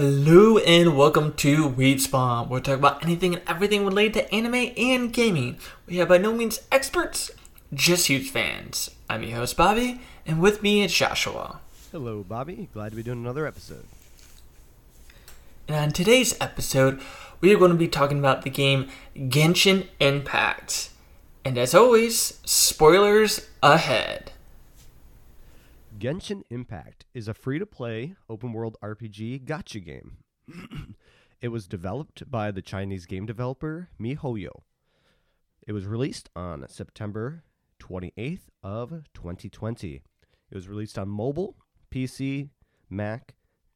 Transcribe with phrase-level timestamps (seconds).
[0.00, 2.48] Hello and welcome to Weed Spawn.
[2.48, 5.58] We're talking about anything and everything related to anime and gaming.
[5.88, 7.32] We are by no means experts,
[7.74, 8.92] just huge fans.
[9.10, 11.58] I'm your host Bobby, and with me is Joshua.
[11.90, 12.68] Hello, Bobby.
[12.72, 13.86] Glad to be doing another episode.
[15.66, 17.00] And on today's episode,
[17.40, 20.90] we are going to be talking about the game Genshin Impact.
[21.44, 24.30] And as always, spoilers ahead.
[25.98, 30.18] Genshin Impact is a free to play open world RPG gacha game.
[31.40, 34.62] it was developed by the Chinese game developer MiHoYo.
[35.66, 37.42] It was released on September
[37.80, 40.02] 28th of 2020.
[40.50, 41.56] It was released on mobile,
[41.90, 42.50] PC,
[42.88, 43.34] Mac,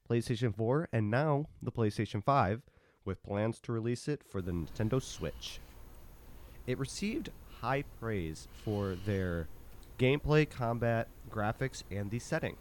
[0.09, 2.63] PlayStation 4, and now the PlayStation 5
[3.05, 5.59] with plans to release it for the Nintendo Switch.
[6.69, 7.31] It received
[7.61, 9.49] high praise for their
[9.99, 12.57] gameplay, combat, graphics, and the setting.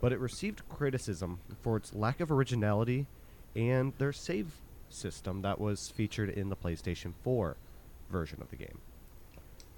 [0.00, 3.06] But it received criticism for its lack of originality
[3.56, 7.56] and their save system that was featured in the PlayStation 4
[8.10, 8.78] version of the game.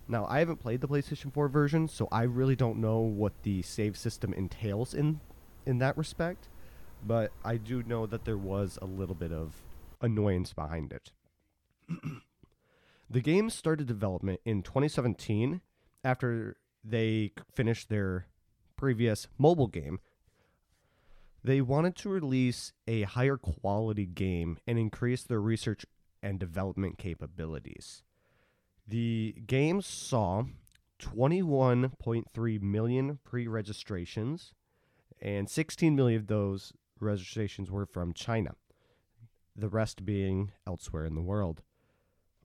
[0.08, 3.62] Now, I haven't played the PlayStation 4 version, so I really don't know what the
[3.62, 5.20] save system entails in
[5.66, 6.48] in that respect,
[7.06, 9.62] but I do know that there was a little bit of
[10.00, 11.12] annoyance behind it.
[13.10, 15.60] the game started development in 2017
[16.02, 18.26] after they finished their
[18.76, 20.00] previous mobile game.
[21.42, 25.86] They wanted to release a higher quality game and increase their research
[26.22, 28.02] and development capabilities.
[28.86, 30.44] The game saw
[30.98, 34.52] 21.3 million pre registrations,
[35.20, 38.54] and 16 million of those registrations were from China,
[39.56, 41.62] the rest being elsewhere in the world.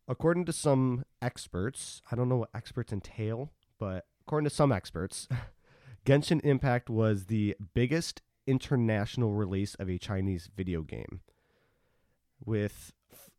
[0.07, 5.27] According to some experts, I don't know what experts entail, but according to some experts,
[6.05, 11.21] Genshin Impact was the biggest international release of a Chinese video game.
[12.43, 12.93] With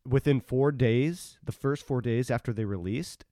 [0.05, 3.25] within 4 days, the first 4 days after they released,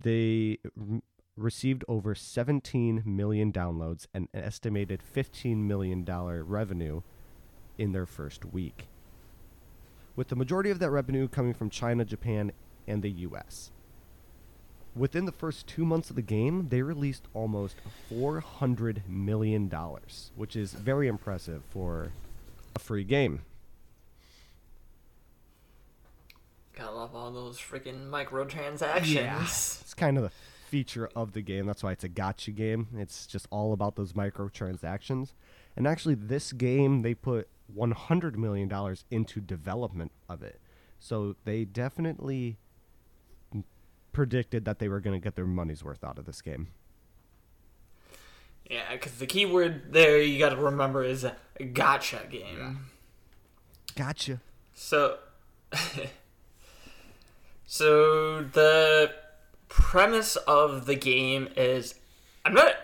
[0.00, 1.00] they r-
[1.36, 7.02] received over 17 million downloads and an estimated 15 million dollar revenue
[7.78, 8.88] in their first week.
[10.16, 12.52] With the majority of that revenue coming from China, Japan,
[12.86, 13.70] and the US
[14.94, 17.76] within the first two months of the game, they released almost
[18.12, 19.70] $400 million,
[20.36, 22.12] which is very impressive for
[22.74, 23.42] a free game.
[26.76, 29.14] Gotta love all those freaking microtransactions.
[29.14, 29.42] Yeah.
[29.42, 30.30] It's kind of the
[30.68, 31.66] feature of the game.
[31.66, 32.88] That's why it's a gotcha game.
[32.96, 35.32] It's just all about those microtransactions.
[35.76, 40.60] And actually, this game, they put $100 million into development of it.
[40.98, 42.58] So they definitely
[44.12, 46.68] predicted that they were going to get their money's worth out of this game.
[48.70, 51.26] Yeah, because the key word there you got to remember is
[51.72, 52.56] gotcha game.
[53.96, 54.04] Yeah.
[54.04, 54.40] Gotcha.
[54.74, 55.18] So,
[57.66, 59.12] so the
[59.68, 61.96] premise of the game is,
[62.44, 62.74] I'm not.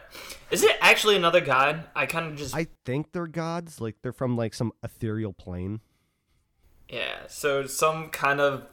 [0.51, 1.85] Is it actually another god?
[1.95, 2.55] I kind of just.
[2.55, 3.81] I think they're gods.
[3.81, 5.81] Like they're from like some ethereal plane.
[6.89, 7.29] Yeah.
[7.29, 8.67] So some kind of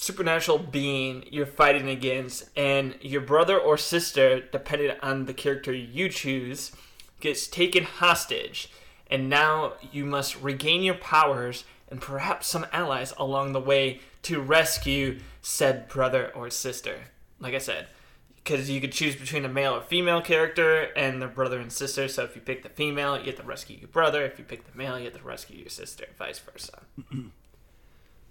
[0.00, 6.08] supernatural being you're fighting against, and your brother or sister, depending on the character you
[6.08, 6.70] choose,
[7.18, 8.70] gets taken hostage,
[9.10, 14.40] and now you must regain your powers and perhaps some allies along the way to
[14.40, 16.98] rescue said brother or sister.
[17.40, 17.88] Like I said,
[18.36, 22.06] because you could choose between a male or female character and their brother and sister.
[22.06, 24.24] So if you pick the female, you get to rescue your brother.
[24.24, 26.82] If you pick the male, you get to rescue your sister, vice versa.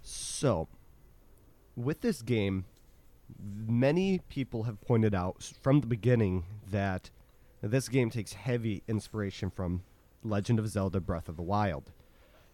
[0.02, 0.68] so,
[1.78, 2.64] with this game,
[3.38, 7.10] many people have pointed out from the beginning that
[7.62, 9.82] this game takes heavy inspiration from
[10.24, 11.92] Legend of Zelda Breath of the Wild.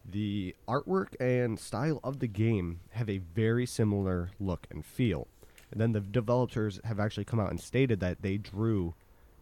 [0.07, 5.27] The artwork and style of the game have a very similar look and feel.
[5.71, 8.93] And then the developers have actually come out and stated that they drew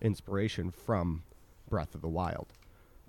[0.01, 1.23] inspiration from
[1.69, 2.47] Breath of the Wild.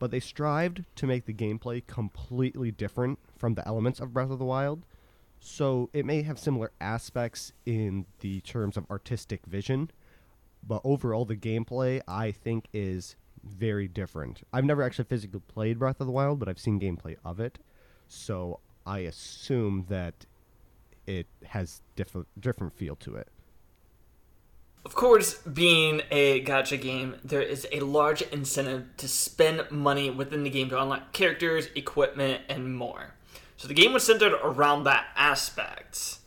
[0.00, 4.40] But they strived to make the gameplay completely different from the elements of Breath of
[4.40, 4.82] the Wild
[5.44, 9.90] so it may have similar aspects in the terms of artistic vision,
[10.66, 14.40] but overall the gameplay I think is very different.
[14.54, 17.58] I've never actually physically played Breath of the Wild, but I've seen gameplay of it.
[18.08, 20.24] So I assume that
[21.06, 23.28] it has different different feel to it.
[24.86, 30.42] Of course, being a gacha game, there is a large incentive to spend money within
[30.42, 33.14] the game to unlock characters, equipment, and more.
[33.56, 36.18] So the game was centered around that aspect.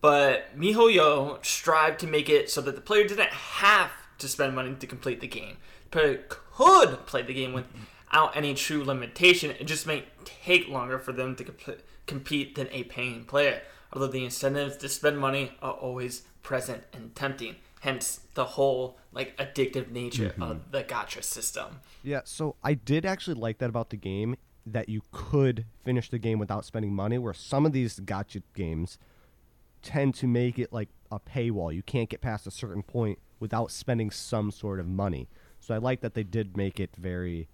[0.00, 4.74] But MiHoYo strived to make it so that the player didn't have to spend money
[4.74, 5.56] to complete the game.
[5.84, 10.98] The player could play the game without any true limitation, it just may take longer
[10.98, 13.62] for them to comp- compete than a paying player.
[13.92, 19.36] Although the incentives to spend money are always present and tempting, hence the whole like
[19.38, 20.42] addictive nature mm-hmm.
[20.42, 21.80] of the gacha system.
[22.02, 26.18] Yeah, so I did actually like that about the game that you could finish the
[26.18, 28.98] game without spending money, where some of these gotcha games
[29.82, 31.72] tend to make it like a paywall.
[31.72, 35.28] You can't get past a certain point without spending some sort of money.
[35.60, 37.48] So I like that they did make it very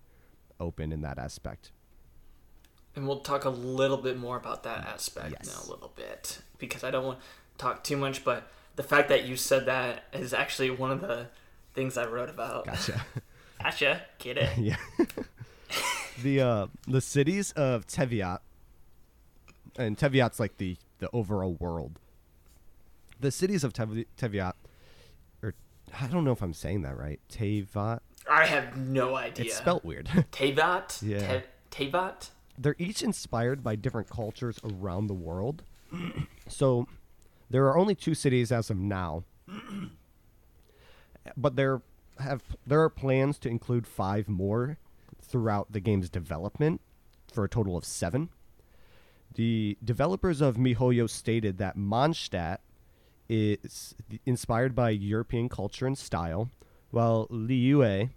[0.58, 1.70] open in that aspect.
[2.94, 5.48] And we'll talk a little bit more about that aspect Yes.
[5.48, 7.24] in a little bit because I don't want to
[7.58, 11.28] talk too much, but the fact that you said that is actually one of the
[11.74, 12.66] things I wrote about.
[12.66, 13.04] Gotcha.
[13.62, 14.50] Gotcha, get it?
[14.58, 14.76] yeah.
[16.22, 18.38] the uh the cities of Teviat
[19.76, 21.98] and Teviat's like the the overall world.
[23.20, 24.54] The cities of Tevi- Teviat
[25.42, 25.54] or
[25.98, 27.20] I don't know if I'm saying that right.
[27.30, 28.00] Tevat.
[28.30, 29.46] I have no idea.
[29.46, 30.06] It's spelt weird.
[30.32, 31.02] Tevat?
[31.02, 31.40] Yeah.
[31.70, 32.30] Te- Tevat?
[32.58, 35.62] They're each inspired by different cultures around the world.
[36.48, 36.86] so
[37.50, 39.24] there are only two cities as of now.
[41.36, 41.82] but there
[42.18, 44.78] have there are plans to include five more
[45.32, 46.80] throughout the game's development
[47.32, 48.28] for a total of 7.
[49.34, 52.58] The developers of MiHoYo stated that Mondstadt
[53.28, 53.94] is
[54.26, 56.50] inspired by European culture and style,
[56.90, 58.10] while Liyue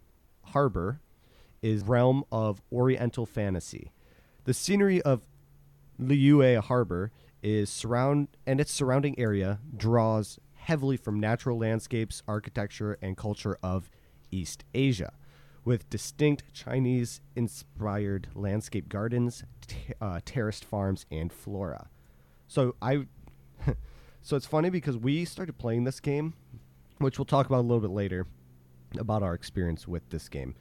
[0.47, 0.99] Harbor
[1.61, 3.91] is realm of Oriental fantasy.
[4.43, 5.25] The scenery of
[5.99, 7.11] Liyue Harbor
[7.41, 13.89] is surround and its surrounding area draws heavily from natural landscapes, architecture, and culture of
[14.31, 15.13] East Asia,
[15.65, 19.43] with distinct Chinese-inspired landscape gardens,
[19.99, 21.89] uh, terraced farms, and flora.
[22.47, 23.07] So I,
[24.21, 26.35] so it's funny because we started playing this game,
[26.99, 28.27] which we'll talk about a little bit later,
[28.97, 30.55] about our experience with this game.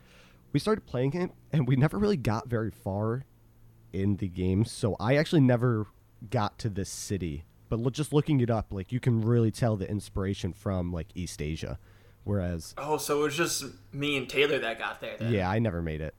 [0.52, 3.26] We started playing it, and we never really got very far
[3.92, 4.64] in the game.
[4.64, 5.86] So I actually never
[6.30, 9.88] got to this city, but just looking it up, like you can really tell the
[9.88, 11.78] inspiration from like East Asia.
[12.24, 15.32] Whereas, Oh, so it was just me and Taylor that got there then.
[15.32, 16.14] yeah, I never made it.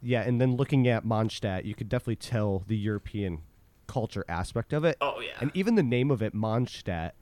[0.00, 3.40] Yeah, and then looking at Mondstadt, you could definitely tell the European
[3.86, 4.96] culture aspect of it.
[5.00, 5.32] Oh, yeah.
[5.40, 7.12] And even the name of it, Mondstadt,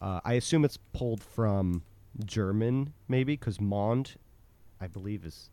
[0.00, 1.82] uh, I assume it's pulled from
[2.24, 4.14] German, maybe, because Mond,
[4.80, 5.50] I believe, is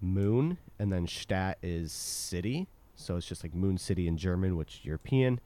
[0.00, 2.68] moon, and then Stadt is city.
[2.96, 5.40] So it's just like Moon City in German, which is European.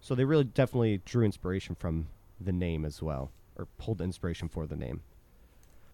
[0.00, 2.06] So they really definitely drew inspiration from
[2.40, 5.02] the name as well, or pulled inspiration for the name.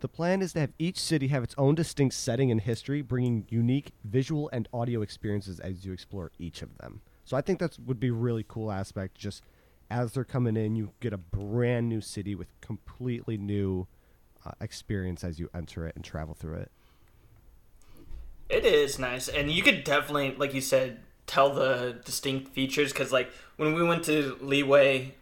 [0.00, 3.46] The plan is to have each city have its own distinct setting and history, bringing
[3.48, 7.00] unique visual and audio experiences as you explore each of them.
[7.24, 9.16] So I think that would be a really cool aspect.
[9.16, 9.42] Just
[9.90, 13.86] as they're coming in, you get a brand new city with completely new
[14.46, 16.70] uh, experience as you enter it and travel through it.
[18.48, 23.12] It is nice, and you could definitely, like you said, tell the distinct features because,
[23.12, 25.14] like, when we went to Leeway,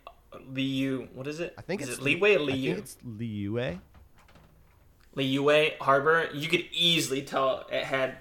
[0.48, 1.54] Liu, what is it?
[1.58, 2.74] I think is it's it Leeway or I Liu?
[2.74, 3.80] think it's Liyue.
[5.16, 6.28] Liyue Harbor.
[6.34, 8.18] You could easily tell it had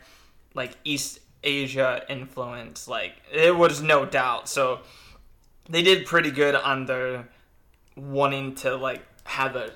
[0.53, 2.87] like East Asia influence.
[2.87, 4.49] Like, there was no doubt.
[4.49, 4.79] So
[5.69, 7.29] they did pretty good on their
[7.95, 9.71] wanting to like have a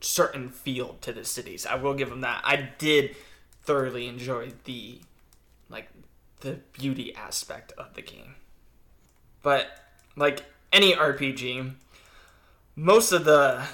[0.00, 1.66] certain feel to the cities.
[1.66, 2.40] I will give them that.
[2.44, 3.16] I did
[3.62, 5.00] thoroughly enjoy the
[5.68, 5.88] like
[6.40, 8.36] the beauty aspect of the game.
[9.42, 9.68] But
[10.16, 11.72] like any RPG,
[12.76, 13.64] most of the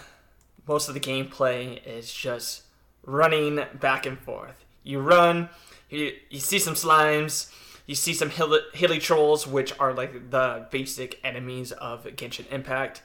[0.66, 2.63] most of the gameplay is just
[3.04, 4.64] running back and forth.
[4.82, 5.48] You run,
[5.88, 7.50] you, you see some slimes,
[7.86, 13.02] you see some hilly, hilichurls, which are like the basic enemies of Genshin Impact.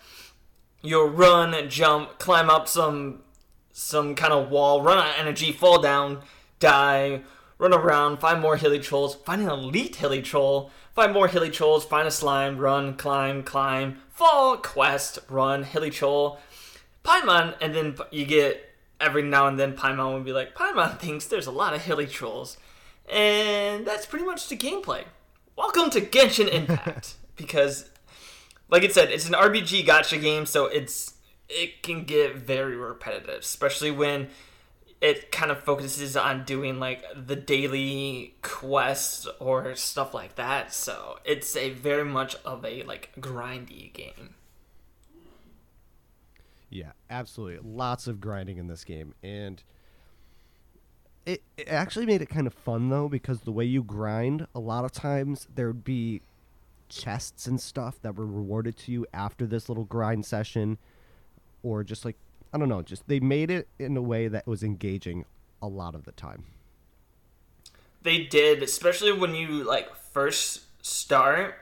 [0.82, 3.24] You'll run, jump, climb up some
[3.72, 6.22] some kind of wall, run out of energy, fall down,
[6.60, 7.22] die,
[7.58, 12.58] run around, find more hilichurls, find an elite hilichurl, find more hilichurls, find a slime,
[12.58, 16.38] run, climb, climb, fall, quest, run, hilichurl,
[17.06, 18.69] Paimon, and then you get
[19.00, 22.58] every now and then Paimon would be like, Paimon thinks there's a lot of hilichurls.
[23.12, 25.04] And that's pretty much the gameplay.
[25.56, 27.16] Welcome to Genshin Impact.
[27.36, 27.90] because,
[28.70, 31.14] like it said, it's an RPG gotcha game, so it's
[31.50, 34.28] it can get very repetitive, especially when
[35.02, 40.74] it kind of focuses on doing like the daily quests or stuff like that.
[40.74, 44.36] So it's a very much of a like grindy game.
[47.10, 47.60] Absolutely.
[47.70, 49.64] Lots of grinding in this game, and
[51.26, 54.60] it, it actually made it kind of fun though because the way you grind, a
[54.60, 56.22] lot of times there would be
[56.90, 60.78] chests and stuff that were rewarded to you after this little grind session,
[61.64, 62.16] or just like
[62.54, 65.26] I don't know, just they made it in a way that was engaging
[65.62, 66.46] a lot of the time.
[68.02, 71.56] they did, especially when you like first start.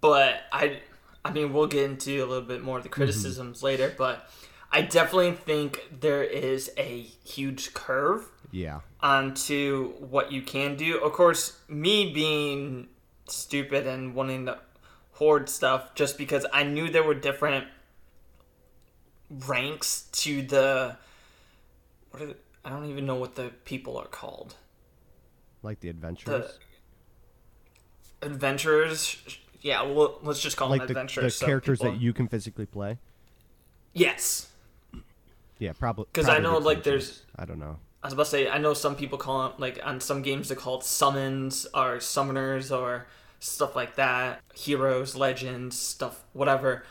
[0.00, 0.80] But I,
[1.24, 3.66] I mean, we'll get into a little bit more of the criticisms mm-hmm.
[3.66, 3.94] later.
[3.96, 4.30] But
[4.72, 8.28] I definitely think there is a huge curve.
[8.52, 8.80] Yeah.
[9.00, 10.98] Onto what you can do.
[10.98, 12.88] Of course, me being
[13.28, 14.58] stupid and wanting to
[15.12, 17.66] hoard stuff just because I knew there were different
[19.46, 20.96] ranks to the
[22.10, 22.34] what are,
[22.64, 24.56] I don't even know what the people are called.
[25.62, 26.58] Like the adventurers.
[28.20, 29.16] The adventurers.
[29.60, 31.34] Yeah, well, let's just call like them the, adventurers.
[31.34, 31.92] The so characters people...
[31.92, 32.98] that you can physically play.
[33.92, 34.48] Yes.
[35.60, 36.06] Yeah, probably.
[36.12, 37.22] Because I know, like, there's.
[37.36, 37.78] I don't know.
[38.02, 40.48] I was about to say, I know some people call it like on some games
[40.48, 43.06] they call it summons or summoners or
[43.40, 44.40] stuff like that.
[44.54, 46.84] Heroes, legends, stuff, whatever.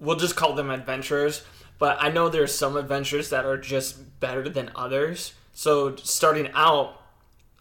[0.00, 1.44] We'll just call them adventurers.
[1.78, 5.34] But I know there's some adventures that are just better than others.
[5.52, 7.02] So starting out,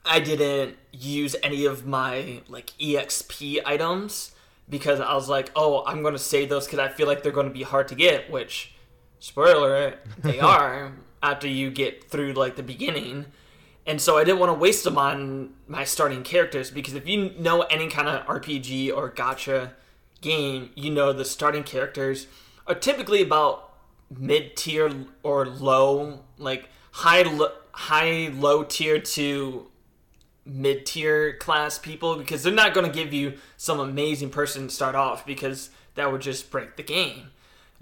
[0.06, 4.34] I didn't use any of my like EXP items
[4.70, 7.32] because I was like, oh, I'm going to save those because I feel like they're
[7.34, 8.73] going to be hard to get, which,
[9.24, 13.26] spoiler, they are after you get through like the beginning.
[13.86, 17.32] And so I didn't want to waste them on my starting characters because if you
[17.40, 19.74] know any kind of RPG or gotcha
[20.22, 22.28] game, you know the starting characters
[22.68, 23.72] are typically about
[24.10, 27.24] mid tier or low, like high
[27.72, 29.68] high low tier to
[30.46, 34.74] mid tier class people because they're not going to give you some amazing person to
[34.74, 37.32] start off because that would just break the game.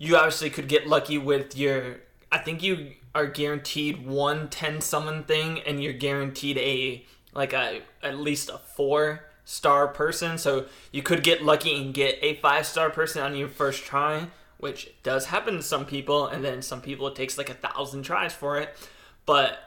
[0.01, 1.98] You obviously could get lucky with your.
[2.31, 7.81] I think you are guaranteed one 10 summon thing and you're guaranteed a like a
[8.01, 12.65] at least a four star person so you could get lucky and get a five
[12.65, 14.27] star person on your first try
[14.62, 18.03] which does happen to some people, and then some people it takes like a thousand
[18.03, 18.70] tries for it.
[19.25, 19.58] But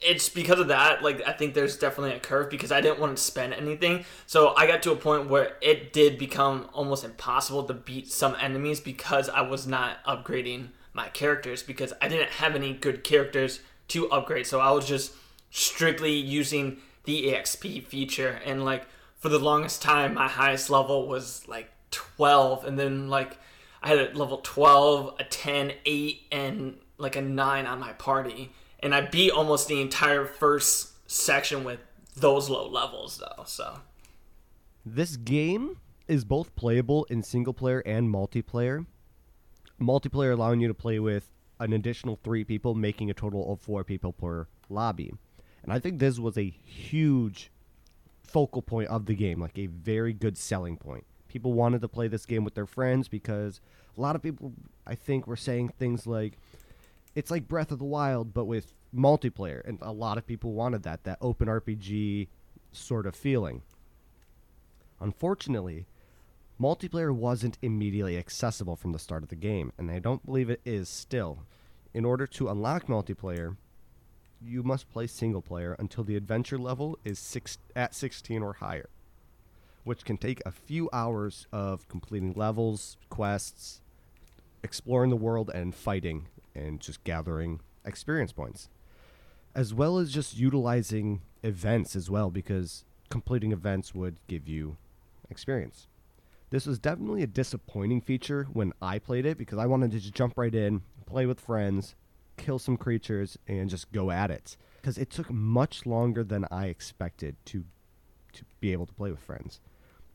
[0.00, 3.16] it's because of that, like I think there's definitely a curve because I didn't want
[3.16, 4.04] to spend anything.
[4.26, 8.36] So I got to a point where it did become almost impossible to beat some
[8.40, 13.60] enemies because I was not upgrading my characters because I didn't have any good characters
[13.88, 14.46] to upgrade.
[14.46, 15.12] So I was just
[15.50, 18.86] strictly using the EXP feature and like
[19.18, 23.36] for the longest time my highest level was like 12 and then like
[23.82, 28.52] I had a level 12, a 10, 8, and like a 9 on my party.
[28.82, 31.80] And I beat almost the entire first section with
[32.16, 33.44] those low levels, though.
[33.44, 33.80] So.
[34.84, 38.86] This game is both playable in single player and multiplayer.
[39.80, 43.84] Multiplayer allowing you to play with an additional three people, making a total of four
[43.84, 45.12] people per lobby.
[45.62, 47.50] And I think this was a huge
[48.22, 52.08] focal point of the game, like a very good selling point people wanted to play
[52.08, 53.60] this game with their friends because
[53.96, 54.52] a lot of people,
[54.86, 56.36] I think, were saying things like,
[57.14, 59.62] it's like Breath of the Wild, but with multiplayer.
[59.66, 62.28] And a lot of people wanted that, that open RPG
[62.72, 63.62] sort of feeling.
[65.00, 65.86] Unfortunately,
[66.60, 70.60] multiplayer wasn't immediately accessible from the start of the game, and I don't believe it
[70.64, 71.44] is still.
[71.92, 73.56] In order to unlock multiplayer,
[74.42, 78.88] you must play single player until the adventure level is six, at 16 or higher
[79.84, 83.80] which can take a few hours of completing levels, quests,
[84.62, 88.68] exploring the world, and fighting, and just gathering experience points.
[89.54, 94.76] As well as just utilizing events as well, because completing events would give you
[95.28, 95.88] experience.
[96.50, 100.14] This was definitely a disappointing feature when I played it because I wanted to just
[100.14, 101.94] jump right in, play with friends,
[102.36, 104.56] kill some creatures, and just go at it.
[104.80, 107.64] Because it took much longer than I expected to
[108.32, 109.60] to be able to play with friends.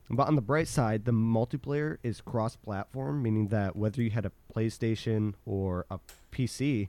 [0.08, 4.32] But on the bright side, the multiplayer is cross-platform, meaning that whether you had a
[4.54, 5.98] PlayStation or a
[6.30, 6.88] PC,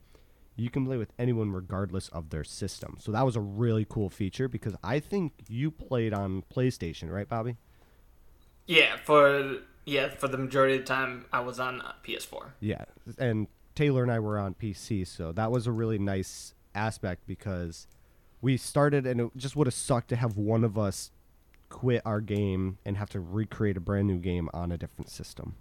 [0.56, 2.98] you can play with anyone regardless of their system.
[3.00, 7.28] So that was a really cool feature because I think you played on PlayStation, right,
[7.28, 7.58] Bobby?
[8.66, 12.52] Yeah, for yeah, for the majority of the time I was on uh, PS4.
[12.60, 12.84] Yeah,
[13.18, 17.88] and Taylor and I were on PC, so that was a really nice aspect because
[18.42, 21.12] we started and it just would have sucked to have one of us
[21.70, 25.56] quit our game and have to recreate a brand new game on a different system.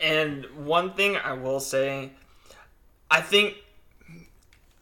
[0.00, 2.10] And one thing I will say,
[3.10, 3.56] I think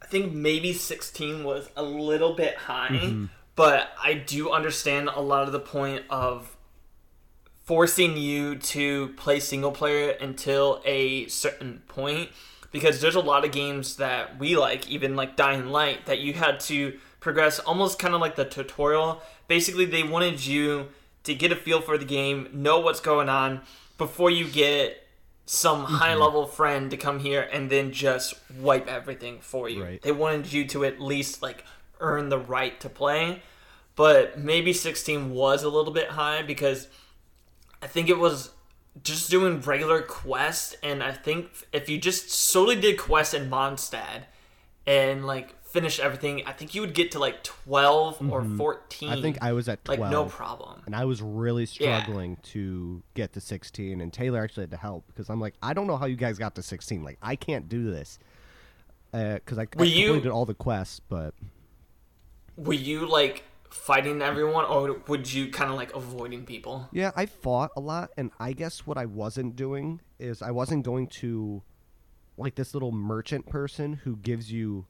[0.02, 3.26] I think maybe 16 was a little bit high, mm-hmm.
[3.54, 6.56] but I do understand a lot of the point of
[7.62, 12.30] forcing you to play single player until a certain point
[12.72, 16.32] because there's a lot of games that we like, even like Dying Light, that you
[16.32, 19.22] had to progress almost kind of like the tutorial.
[19.48, 20.88] Basically, they wanted you
[21.22, 23.62] to get a feel for the game, know what's going on
[23.96, 25.06] before you get
[25.46, 25.94] some mm-hmm.
[25.94, 29.84] high level friend to come here and then just wipe everything for you.
[29.84, 30.02] Right.
[30.02, 31.64] They wanted you to at least like
[32.00, 33.42] earn the right to play.
[33.94, 36.88] But maybe 16 was a little bit high because
[37.80, 38.50] I think it was
[39.02, 44.24] just doing regular quests and I think if you just solely did quests in Mondstadt
[44.86, 49.08] and like finish everything, I think you would get to like 12 or 14.
[49.08, 49.18] Mm-hmm.
[49.18, 50.12] I think I was at like 12.
[50.12, 50.82] no problem.
[50.86, 52.02] and I was really Yeah.
[52.02, 55.72] struggling to get to 16 and Taylor actually had to help because I'm like I
[55.72, 58.18] don't know how you guys got to 16 like I can't do this
[59.12, 61.34] because I, I Were you- completed all the quests but
[62.56, 66.88] Were you like fighting everyone or would you kind of like avoiding people?
[66.92, 70.84] yeah I fought a lot and I guess what I wasn't doing is I wasn't
[70.84, 71.62] going to
[72.36, 74.86] like this little merchant person who gives you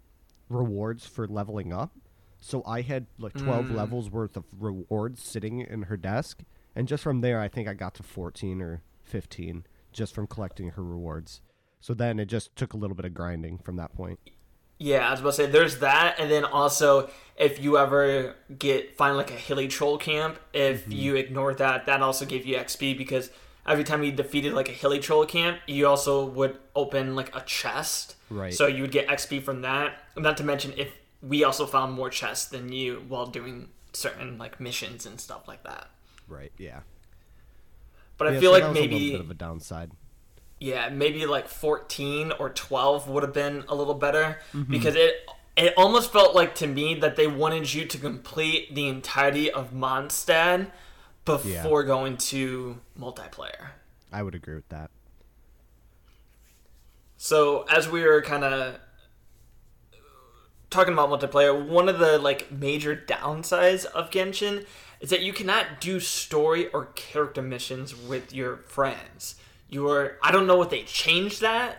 [0.49, 1.93] rewards for leveling up
[2.41, 3.75] so I had like 12 Mm.
[3.77, 6.43] levels worth of rewards sitting in her desk
[6.75, 10.71] and just from there I think I got to 14 or 15 just from collecting
[10.71, 11.41] her rewards
[11.81, 14.19] so then it just took a little bit of grinding from that point
[14.79, 18.97] Yeah, I was about to say there's that, and then also if you ever get
[18.97, 20.93] find like a hilichurl camp, if Mm-hmm.
[20.93, 23.31] you ignore that, that also gave you XP because
[23.67, 28.17] every time you defeated like a hilichurl camp, you also would open like a chest.
[28.31, 28.53] Right.
[28.55, 29.99] So you would get XP from that.
[30.17, 30.89] Not to mention if
[31.23, 35.63] we also found more chests than you while doing certain like missions and stuff like
[35.65, 35.89] that.
[36.29, 36.81] right yeah
[38.19, 39.91] But I feel so like a maybe little bit of a downside
[40.61, 44.71] yeah, maybe like 14 or 12 would have been a little better Mm-hmm.
[44.71, 45.15] because it
[45.57, 49.73] it almost felt like to me that they wanted you to complete the entirety of
[49.73, 50.71] Mondstadt
[51.25, 53.71] before going to multiplayer.
[54.13, 54.91] I would agree with that
[57.17, 58.79] So as we were kind of
[60.71, 64.67] talking about multiplayer, one of the like major downsides of Genshin
[65.01, 69.37] is that you cannot do story or character missions with your friends.
[69.69, 71.79] You are I don't know what they changed that,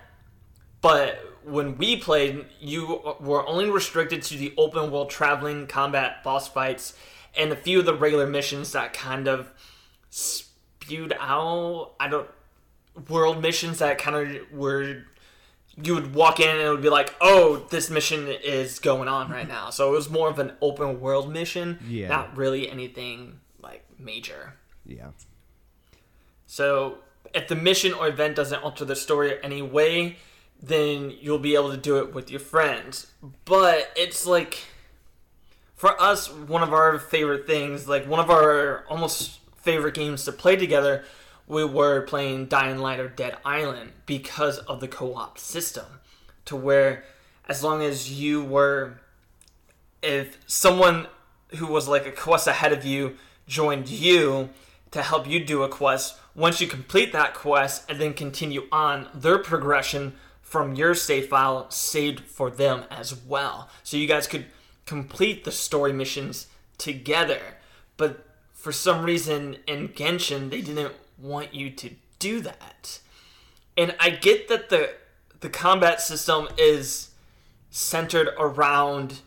[0.81, 6.47] but when we played, you were only restricted to the open world traveling combat boss
[6.47, 6.93] fights
[7.35, 9.51] and a few of the regular missions that kind of
[10.09, 11.93] spewed out.
[11.99, 12.27] I don't
[13.09, 15.03] world missions that kind of were
[15.81, 19.31] you would walk in and it would be like, oh, this mission is going on
[19.31, 19.71] right now.
[19.71, 22.09] So it was more of an open world mission, Yeah.
[22.09, 24.53] not really anything like major.
[24.85, 25.07] yeah
[26.45, 26.99] So
[27.33, 30.17] if the mission or event doesn't alter the story in any way,
[30.61, 33.07] then you'll be able to do it with your friends.
[33.45, 34.59] But it's like
[35.83, 40.31] for us, one of our favorite things, like one of our almost favorite games to
[40.31, 41.03] play together,
[41.45, 45.83] we were playing Dying Light or Dead Island because of the co-op system.
[46.45, 47.03] To where
[47.49, 48.93] as long as you were
[50.01, 51.07] if someone
[51.57, 54.51] who was like a quest ahead of you joined you
[54.91, 59.09] to help you do a quest, once you complete that quest and then continue on,
[59.13, 63.67] their progression from your save file saved for them as well.
[63.83, 64.45] So you guys could
[64.85, 67.57] complete the story missions together.
[67.97, 72.99] But for some reason in Genshin, they didn't want you to do that.
[73.77, 74.91] And I get that the
[75.39, 77.09] the combat system is
[77.69, 79.19] centered around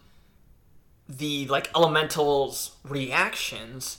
[1.08, 3.98] the like elementals reactions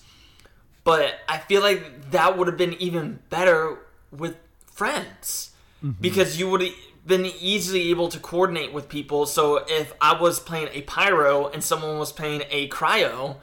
[0.83, 3.77] but i feel like that would have been even better
[4.11, 5.51] with friends
[5.83, 6.01] mm-hmm.
[6.01, 6.63] because you would
[7.07, 9.25] been easily able to coordinate with people.
[9.25, 13.37] So if i was playing a pyro and someone was playing a cryo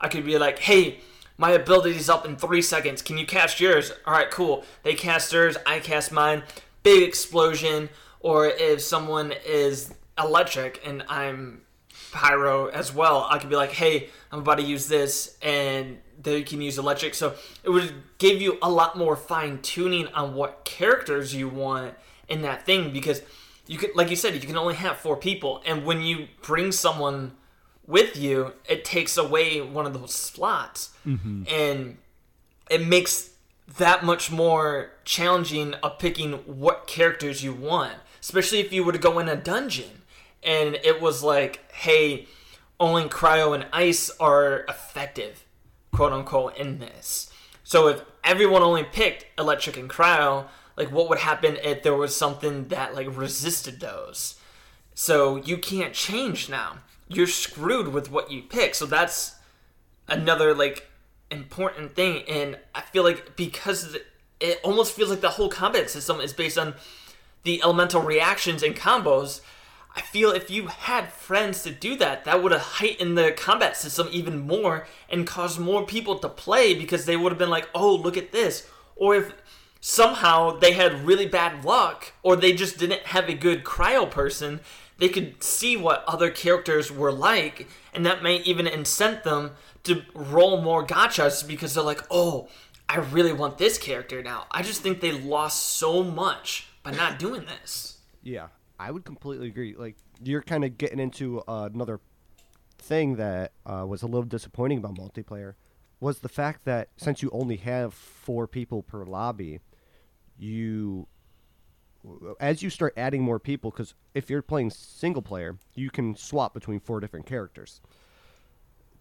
[0.00, 1.00] i could be like hey
[1.36, 3.00] my ability's up in three seconds.
[3.00, 3.92] Can you cast yours?
[4.06, 4.64] All right cool.
[4.82, 5.56] They cast theirs.
[5.64, 6.42] I cast mine.
[6.82, 7.88] Big explosion.
[8.20, 11.62] Or if someone is electric and i'm
[12.12, 13.26] pyro as well.
[13.30, 17.14] I could be like, hey, I'm about to use this, and they can use electric.
[17.14, 21.94] So it would give you a lot more fine tuning on what characters you want
[22.30, 23.20] in that thing because
[23.66, 26.72] you could, like you said, you can only have four people, and when you bring
[26.72, 27.36] someone
[27.86, 31.42] with you, it takes away one of those slots, mm-hmm.
[31.48, 31.98] and
[32.70, 33.30] it makes
[33.78, 38.98] that much more challenging of picking what characters you want, especially if you were to
[38.98, 40.02] go in a dungeon
[40.42, 42.26] and it was like, hey,
[42.78, 45.44] only cryo and ice are effective,
[45.92, 47.30] quote unquote, in this.
[47.62, 52.16] So if everyone only picked electric and cryo, like what would happen if there was
[52.16, 54.36] something that like resisted those?
[54.94, 56.78] So you can't change now.
[57.08, 58.74] You're screwed with what you pick.
[58.74, 59.36] So that's
[60.10, 60.90] another like
[61.30, 63.96] important thing and i feel like because
[64.40, 66.74] it almost feels like the whole combat system is based on
[67.44, 69.40] the elemental reactions and combos
[69.94, 73.76] i feel if you had friends to do that that would have heightened the combat
[73.76, 77.68] system even more and caused more people to play because they would have been like
[77.74, 79.32] oh look at this or if
[79.80, 84.60] somehow they had really bad luck or they just didn't have a good cryo person,
[84.98, 89.52] they could see what other characters were like, and that may even incent them
[89.84, 92.48] to roll more gotchas because they're like, oh,
[92.88, 94.46] I really want this character now.
[94.50, 97.98] I just think they lost so much by not doing this.
[98.22, 99.74] Yeah, I would completely agree.
[99.74, 102.00] Like you're kind of getting into uh, another
[102.78, 105.54] thing that uh, was a little disappointing about multiplayer
[106.00, 109.60] was the fact that since you only have four people per lobby,
[110.40, 111.06] you
[112.40, 116.54] as you start adding more people because if you're playing single player you can swap
[116.54, 117.80] between four different characters.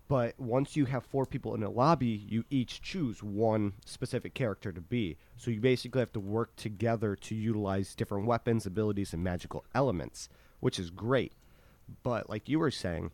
[0.10, 4.72] But once you have four people in a lobby you each choose one specific character
[4.72, 5.18] to be.
[5.38, 10.28] So you basically have to work together to utilize different weapons abilities and magical elements
[10.60, 11.34] which is great.
[12.04, 13.12] But like you were saying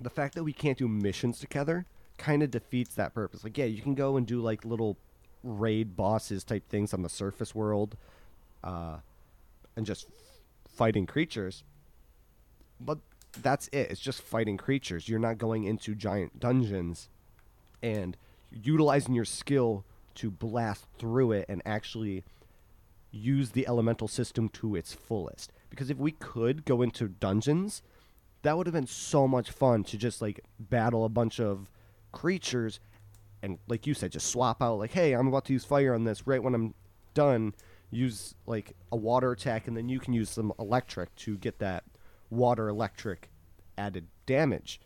[0.00, 1.86] the fact that we can't do missions together
[2.18, 3.42] kind of defeats that purpose.
[3.42, 4.96] Like yeah you can go and do like little
[5.42, 7.96] raid bosses type things on the surface world
[8.62, 8.96] uh,
[9.76, 10.06] and just
[10.68, 11.64] fighting creatures.
[12.80, 12.98] But
[13.40, 13.90] that's it.
[13.90, 15.08] It's just fighting creatures.
[15.08, 17.08] You're not going into giant dungeons
[17.82, 18.16] and
[18.50, 22.24] utilizing your skill to blast through it and actually
[23.10, 25.52] use the elemental system to its fullest.
[25.70, 27.82] Because if we could go into dungeons,
[28.42, 31.70] that would have been so much fun to just like battle a bunch of
[32.10, 32.80] creatures
[33.42, 36.04] and like you said just swap out like hey, I'm about to use fire on
[36.04, 36.74] this right when I'm
[37.14, 37.54] done
[37.92, 41.84] use like a water attack, and then you can use some electric to get that
[42.30, 43.30] water electric
[43.78, 44.80] added damage.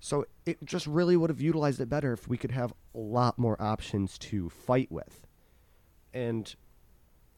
[0.00, 3.38] So it just really would have utilized it better if we could have a lot
[3.38, 5.26] more options to fight with.
[6.14, 6.52] And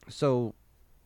[0.07, 0.55] so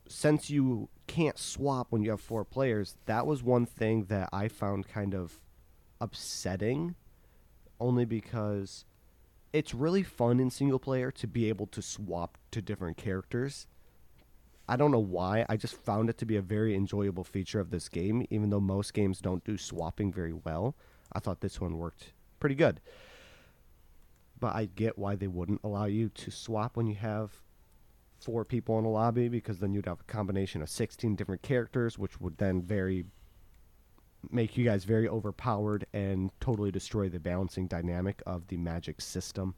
[0.07, 4.47] since you can't swap when you have four players, that was one thing that I
[4.47, 5.39] found kind of
[5.99, 6.95] upsetting
[7.79, 8.85] only because
[9.53, 13.67] it's really fun in single player to be able to swap to different characters
[14.69, 15.45] I don't know why.
[15.47, 18.59] I just found it to be a very enjoyable feature of this game, even though
[18.59, 20.75] most games don't do swapping very well.
[21.13, 22.81] I thought this one worked pretty good.
[24.39, 27.39] But I get why they wouldn't allow you to swap when you have
[28.19, 31.97] four people in a lobby, because then you'd have a combination of 16 different characters,
[31.97, 33.05] which would then very
[34.31, 39.55] make you guys very overpowered and totally destroy the balancing dynamic of the magic system.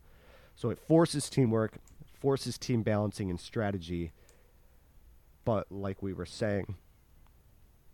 [0.55, 1.77] So it forces teamwork,
[2.19, 4.11] forces team balancing and strategy
[5.49, 6.75] but like we were saying,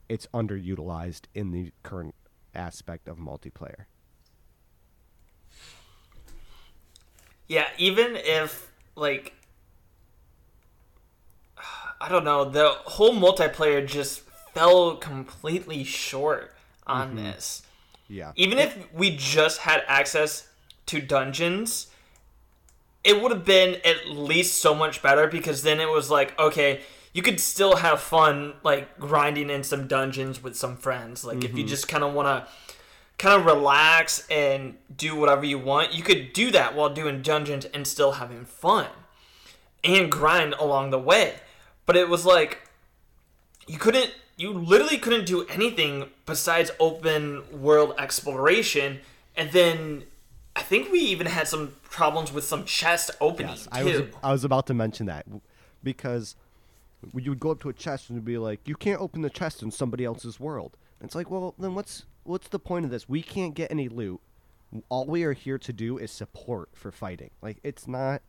[0.09, 2.13] it's underutilized in the current
[2.53, 3.85] aspect of multiplayer.
[7.47, 9.35] Yeah, even if like
[12.01, 14.19] I don't know, the whole multiplayer just
[14.53, 16.54] fell completely short
[16.87, 17.17] on mm-hmm.
[17.17, 17.61] this.
[18.07, 18.31] Yeah.
[18.35, 20.47] Even if we just had access
[20.87, 21.87] to dungeons,
[23.03, 26.81] it would have been at least so much better because then it was like, okay,
[27.13, 31.23] you could still have fun like grinding in some dungeons with some friends.
[31.23, 31.45] Like mm-hmm.
[31.45, 31.67] if you mm-hmm.
[31.67, 32.51] just kind of want to
[33.17, 37.65] kind of relax and do whatever you want, you could do that while doing dungeons
[37.65, 38.87] and still having fun
[39.83, 41.35] and grind along the way.
[41.85, 42.67] But it was like
[43.67, 48.99] you couldn't you literally couldn't do anything besides open world exploration
[49.35, 50.03] and then
[50.55, 53.67] I think we even had some problems with some chest openings.
[53.73, 55.25] yes, I was I was about to mention that
[55.83, 56.35] because
[57.13, 59.61] you would go up to a chest and be like, "You can't open the chest
[59.61, 63.09] in somebody else's world." And it's like, well, then what's what's the point of this?
[63.09, 64.21] We can't get any loot.
[64.89, 67.31] All we are here to do is support for fighting.
[67.41, 68.21] Like it's not.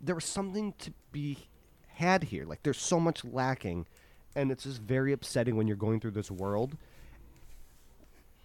[0.00, 1.48] There was something to be
[1.88, 2.44] had here.
[2.44, 3.86] Like there's so much lacking,
[4.36, 6.76] and it's just very upsetting when you're going through this world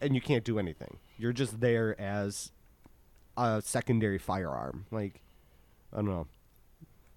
[0.02, 0.98] and you can't do anything.
[1.20, 2.52] You're just there as
[3.38, 4.86] a secondary firearm.
[4.90, 5.22] Like
[5.94, 6.26] I don't know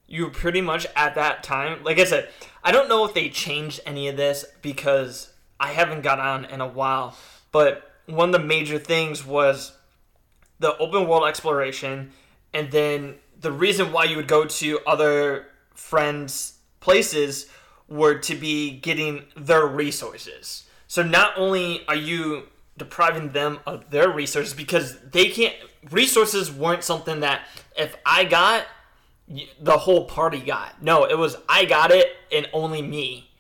[0.07, 2.29] you pretty much at that time, like I said,
[2.63, 6.61] I don't know if they changed any of this because I haven't got on in
[6.61, 7.17] a while,
[7.53, 9.73] but one of the major things was
[10.59, 12.13] the open world exploration
[12.53, 17.47] and then the reason why you would go to other friends' places
[17.89, 20.65] were to be getting their resources.
[20.87, 22.45] So not only are you
[22.77, 25.55] depriving them of their resources because they can't
[25.91, 27.43] resources weren't something that
[27.77, 28.67] if I got
[29.61, 30.83] the whole party got.
[30.83, 33.31] No, it was I got it and only me.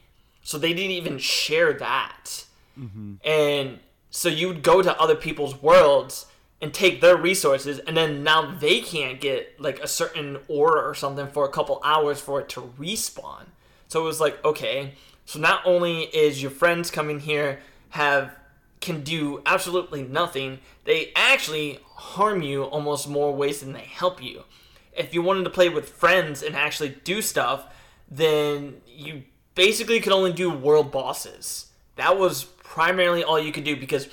[0.42, 2.44] So they didn't even share that.
[2.78, 3.14] Mm-hmm.
[3.24, 3.80] And
[4.10, 6.26] so you would go to other people's worlds
[6.60, 10.94] and take their resources, and then now they can't get like a certain order or
[10.94, 13.44] something for a couple hours for it to respawn.
[13.88, 14.94] So it was like, okay,
[15.24, 18.34] so not only is your friends coming here have
[18.80, 24.44] can do absolutely nothing, they actually harm you almost more ways than they help you
[24.96, 27.66] if you wanted to play with friends and actually do stuff,
[28.10, 31.66] then you basically could only do world bosses.
[31.96, 34.08] That was primarily all you could do because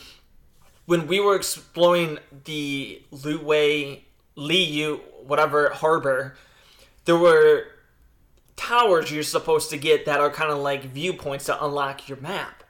[0.86, 4.01] when we were exploring the Liyue,
[4.36, 6.36] Liu, whatever harbor,
[7.05, 7.65] there were
[8.56, 12.64] towers you're supposed to get that are kind of like viewpoints to unlock your map.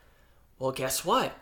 [0.59, 1.33] Well, guess what?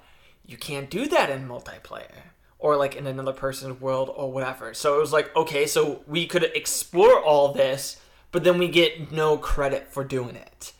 [0.46, 4.74] You can't do that in multiplayer or like in another person's world or whatever.
[4.74, 8.00] So it was like, okay, so we could explore all this,
[8.32, 10.74] but then we get no credit for doing it.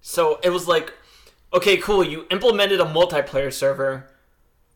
[0.00, 0.92] So it was like,
[1.52, 4.08] okay, cool, you implemented a multiplayer server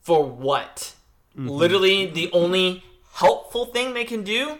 [0.01, 0.93] for what?
[1.35, 1.49] Mm-hmm.
[1.49, 2.83] Literally, the only
[3.13, 4.57] helpful thing they can do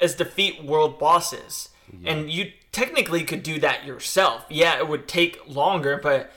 [0.00, 1.70] is defeat world bosses.
[2.00, 2.12] Yeah.
[2.12, 4.44] And you technically could do that yourself.
[4.48, 6.32] Yeah, it would take longer, but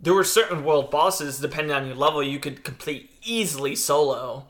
[0.00, 4.46] there were certain world bosses, depending on your level, you could complete easily solo.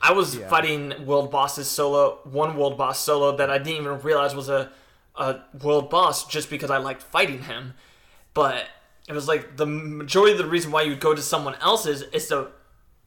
[0.00, 0.48] I was yeah.
[0.48, 4.70] fighting world bosses solo, one world boss solo that I didn't even realize was a,
[5.14, 7.74] a world boss just because I liked fighting him.
[8.34, 8.66] But
[9.08, 12.02] it was like the majority of the reason why you would go to someone else's
[12.02, 12.48] is to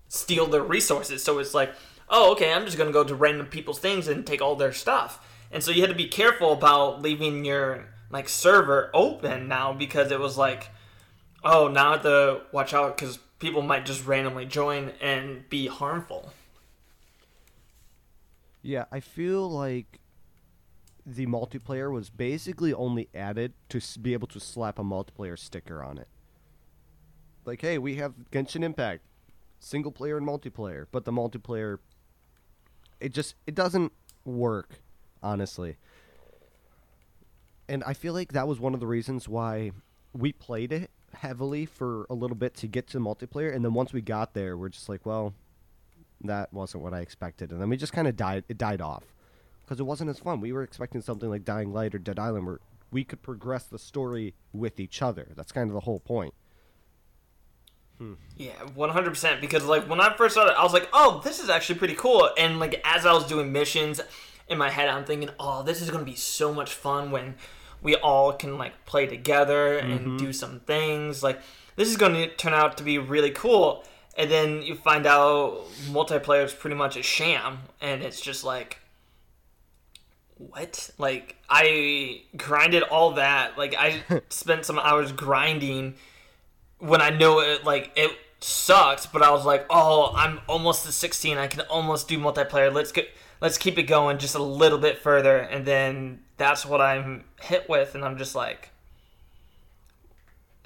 [0.08, 1.24] steal their resources.
[1.24, 1.74] So it's like,
[2.10, 5.24] oh, okay, I'm just gonna go to random people's things and take all their stuff.
[5.52, 10.12] And so you had to be careful about leaving your like server open now because
[10.12, 10.70] it was like,
[11.44, 15.68] oh, now I have to watch out because people might just randomly join and be
[15.68, 16.34] harmful.
[18.62, 20.00] Yeah, I feel like
[21.06, 25.98] the multiplayer was basically only added to be able to slap a multiplayer sticker on
[25.98, 26.08] it.
[27.46, 29.02] Like, hey, we have Genshin Impact,
[29.60, 31.80] single player and multiplayer, but the multiplayer,
[33.00, 33.94] it just it doesn't
[34.26, 34.82] work,
[35.22, 35.78] honestly.
[37.68, 39.72] And I feel like that was one of the reasons why
[40.14, 43.94] we played it heavily for a little bit to get to multiplayer, and then once
[43.94, 45.34] we got there, we're just like, well,
[46.22, 48.44] that wasn't what I expected, and then we just kind of died.
[48.50, 49.04] It died off
[49.64, 50.42] because it wasn't as fun.
[50.42, 52.60] We were expecting something like Dying Light or Dead Island, where
[52.92, 55.28] we could progress the story with each other.
[55.36, 56.34] That's kind of the whole point.
[57.98, 58.14] Hmm.
[58.38, 59.42] Yeah, one hundred percent.
[59.42, 62.30] Because like when I first started, I was like, "Oh, this is actually pretty cool."
[62.38, 64.02] And like as I was doing missions
[64.50, 67.36] in my head, I'm thinking, "Oh, this is gonna be so much fun when
[67.82, 70.18] we all can like play together and mm-hmm.
[70.18, 71.24] do some things.
[71.24, 71.40] Like
[71.76, 73.84] this is going to turn out to be really cool.
[74.18, 78.80] And then you find out multiplayer is pretty much a sham, and it's just like,
[80.36, 80.90] what?
[80.98, 83.58] Like I grinded all that.
[83.58, 85.96] Like I spent some hours grinding
[86.80, 87.64] when I know it.
[87.64, 91.38] Like it sucks, but I was like, oh, I'm almost to 16.
[91.38, 92.74] I can almost do multiplayer.
[92.74, 93.10] Let's get
[93.42, 97.70] let's keep it going just a little bit further, and then that's what I'm hit
[97.70, 98.72] with, and I'm just like,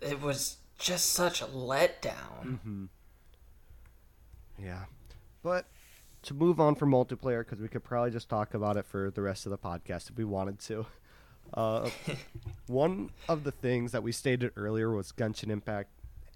[0.02, 2.46] it was just such a letdown.
[2.46, 2.86] Mm-hmm.
[4.60, 4.86] Yeah,
[5.42, 5.66] but
[6.24, 9.22] to move on from multiplayer, because we could probably just talk about it for the
[9.22, 10.86] rest of the podcast if we wanted to.
[11.54, 11.90] Uh,
[12.68, 15.90] one of the things that we stated earlier was Genshin Impact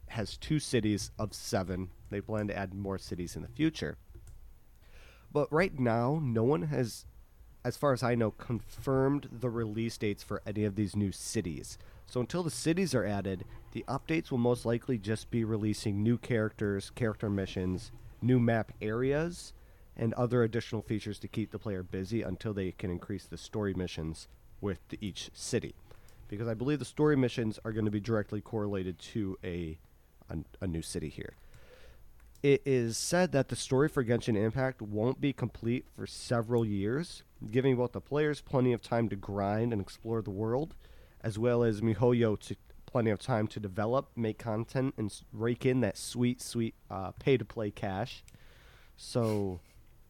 [0.08, 1.90] has two cities of seven.
[2.10, 3.98] They plan to add more cities in the future.
[5.38, 7.06] But right now, no one has
[7.64, 11.78] as far as I know, confirmed the release dates for any of these new cities.
[12.08, 16.18] So until the cities are added, the updates will most likely just be releasing new
[16.18, 19.54] characters, character missions, new map areas,
[19.96, 23.76] and other additional features to keep the player busy until they can increase the story
[23.76, 24.28] missions
[24.60, 25.76] with each city.
[26.30, 29.78] Because I believe the story missions are going to be directly correlated to a,
[30.32, 31.36] a, a new city here
[32.48, 37.24] it is said that the story for Genshin Impact won't be complete for several years,
[37.52, 40.74] giving both the players plenty of time to grind and explore the world,
[41.20, 42.56] as well as MiHoYo to
[42.86, 47.70] plenty of time to develop, make content, and rake in that sweet, sweet uh, pay-to-play
[47.72, 48.24] cash.
[48.96, 49.60] So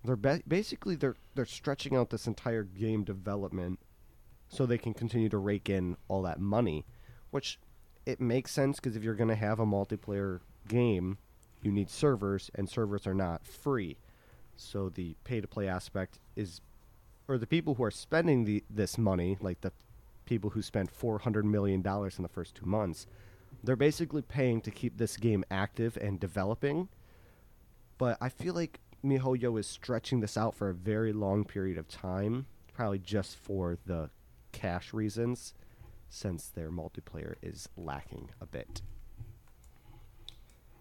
[0.04, 3.80] they're ba- basically they're they're stretching out this entire game development
[4.48, 6.86] so they can continue to rake in all that money,
[7.32, 7.60] which
[8.06, 11.18] it makes sense because if you're going to have a multiplayer game
[11.62, 13.98] you need servers, and servers are not free.
[14.56, 16.62] So the pay to play aspect is,
[17.28, 19.72] or the people who are spending the this money, like the
[20.26, 23.08] people who spent four hundred million dollars in the first two months,
[23.64, 26.90] they're basically paying to keep this game active and developing.
[27.98, 31.88] But I feel like MiHoYo is stretching this out for a very long period of
[31.88, 34.10] time, probably just for the
[34.52, 35.54] cash reasons,
[36.10, 38.82] since their multiplayer is lacking a bit.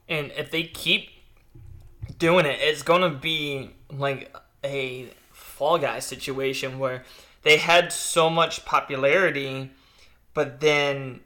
[0.08, 1.10] And if they keep
[2.18, 7.02] doing it, it's gonna be like a Fall Guy situation where
[7.42, 9.70] they had so much popularity,
[10.34, 11.20] but then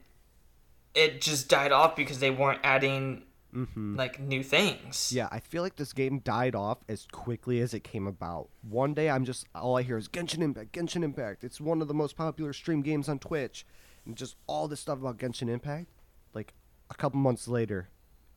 [0.94, 3.96] it just died off because they weren't adding Mm-hmm.
[3.96, 5.10] like new things.
[5.12, 8.48] Yeah, I feel like this game died off as quickly as it came about.
[8.62, 11.42] One day, I'm just all I hear is Genshin Impact, Genshin Impact.
[11.42, 13.66] It's one of the most popular stream games on Twitch,
[14.06, 15.88] and just all this stuff about Genshin Impact.
[16.32, 16.54] Like
[16.90, 17.88] a couple months later,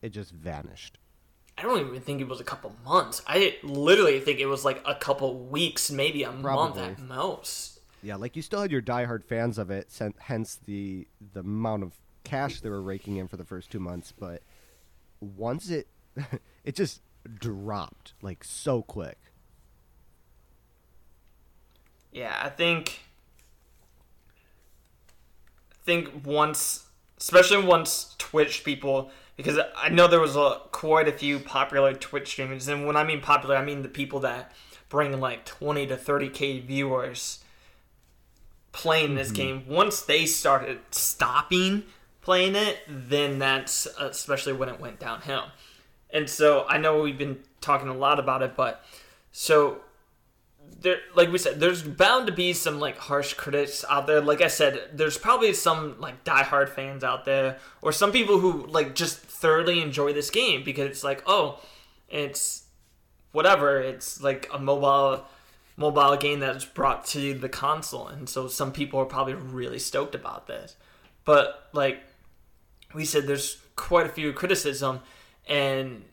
[0.04, 0.98] it just vanished.
[1.56, 3.22] I don't even think it was a couple months.
[3.26, 7.80] I literally think it was like a couple weeks, maybe a month at most.
[8.02, 9.88] Yeah, like you still had your diehard fans of it,
[10.18, 14.12] hence the the amount of cash they were raking in for the first two months.
[14.12, 14.42] But
[15.20, 15.86] once it,
[16.64, 17.00] it just
[17.38, 19.18] dropped like so quick.
[22.12, 23.00] Yeah, I think.
[25.72, 26.88] I think once,
[27.18, 32.28] especially once Twitch people, because I know there was a, quite a few popular Twitch
[32.28, 34.52] streamers, and when I mean popular, I mean the people that
[34.88, 37.42] bring like twenty to thirty k viewers
[38.72, 39.36] playing this mm-hmm.
[39.36, 39.64] game.
[39.68, 41.84] Once they started stopping
[42.24, 45.44] playing it, then that's especially when it went downhill.
[46.10, 48.84] And so I know we've been talking a lot about it, but
[49.30, 49.80] so
[50.80, 54.20] there like we said there's bound to be some like harsh critics out there.
[54.20, 58.66] Like i said there's probably some like diehard fans out there or some people who
[58.66, 61.60] like just thoroughly enjoy this game because it's like oh
[62.08, 62.64] it's
[63.32, 63.80] whatever.
[63.80, 65.24] It's like a mobile
[65.76, 68.06] mobile game that's brought to the console.
[68.06, 70.76] And so some people are probably really stoked about this.
[71.24, 72.02] But like
[72.94, 75.00] we said there's quite a few criticism
[75.48, 76.04] and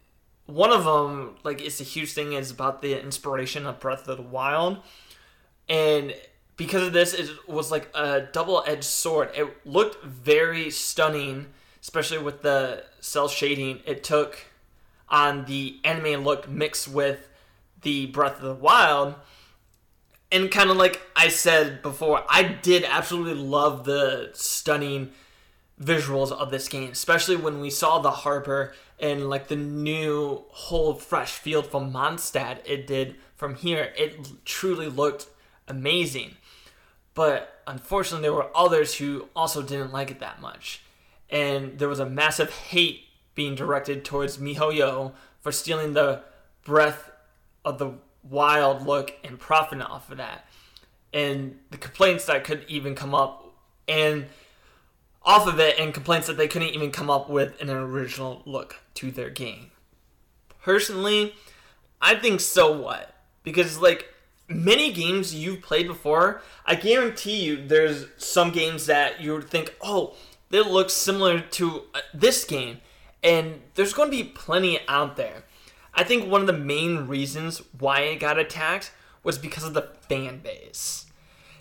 [0.54, 4.18] one of them like it's a huge thing is about the inspiration of breath of
[4.18, 4.78] the wild.
[5.70, 6.14] And
[6.58, 9.30] because of this it was like a double-edged sword.
[9.36, 11.48] It looked very stunning
[11.82, 14.46] especially with the cel shading it took
[15.10, 17.28] on the anime look mixed with
[17.82, 19.16] the breath of the wild.
[20.32, 25.12] And kind of like i said before i did absolutely love the stunning
[25.82, 30.94] visuals of this game, especially when we saw the harbor and like the new whole
[30.94, 33.92] fresh field from Mondstadt it did from here.
[33.98, 35.28] It truly looked
[35.68, 36.36] amazing.
[37.14, 40.82] But unfortunately, there were others who also didn't like it that much.
[41.30, 46.22] And there was a massive hate being directed towards MiHoYo for stealing the
[46.64, 47.10] breath
[47.66, 50.46] of the wild look and profiting off of that.
[51.14, 53.46] And the complaints that could even come up
[53.88, 54.28] and
[55.24, 58.78] off of it and complaints that they couldn't even come up with an original look
[58.96, 59.72] to their game.
[60.62, 61.36] Personally,
[62.02, 63.14] I think so what?
[63.44, 64.08] Because like
[64.48, 69.76] many games you've played before, I guarantee you there's some games that you would think,
[69.82, 70.16] "Oh,
[70.50, 72.82] they looks similar to uh, this game."
[73.24, 75.44] And there's going to be plenty out there.
[75.94, 78.92] I think one of the main reasons why it got attacked
[79.24, 81.06] was because of the fan base.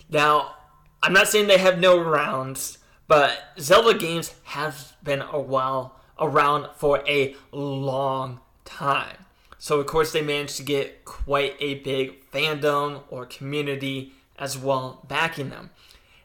[0.09, 0.55] Now,
[1.03, 2.79] I'm not saying they have no rounds
[3.11, 9.25] but Zelda games have been a while around for a long time.
[9.59, 15.03] So of course they managed to get quite a big fandom or community as well
[15.09, 15.71] backing them.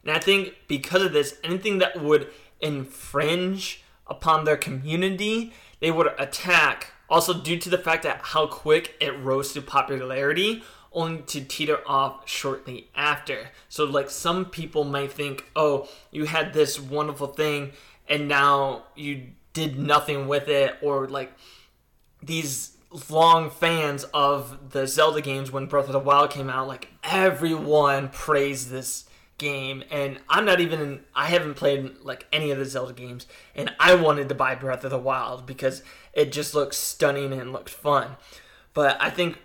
[0.04, 2.28] And I think because of this, anything that would
[2.60, 6.92] infringe upon their community, they would attack.
[7.10, 10.62] Also due to the fact that how quick it rose to popularity,
[10.96, 13.50] only to teeter off shortly after.
[13.68, 17.72] So, like, some people might think, oh, you had this wonderful thing
[18.08, 21.32] and now you did nothing with it, or like
[22.22, 22.76] these
[23.10, 28.08] long fans of the Zelda games when Breath of the Wild came out, like, everyone
[28.08, 29.04] praised this
[29.38, 33.70] game and I'm not even I haven't played like any of the Zelda games and
[33.78, 35.82] I wanted to buy Breath of the Wild because
[36.14, 38.16] it just looked stunning and looked fun.
[38.72, 39.38] But I think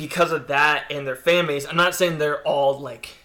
[0.00, 3.18] because of that and their fan base, I'm not saying they're all like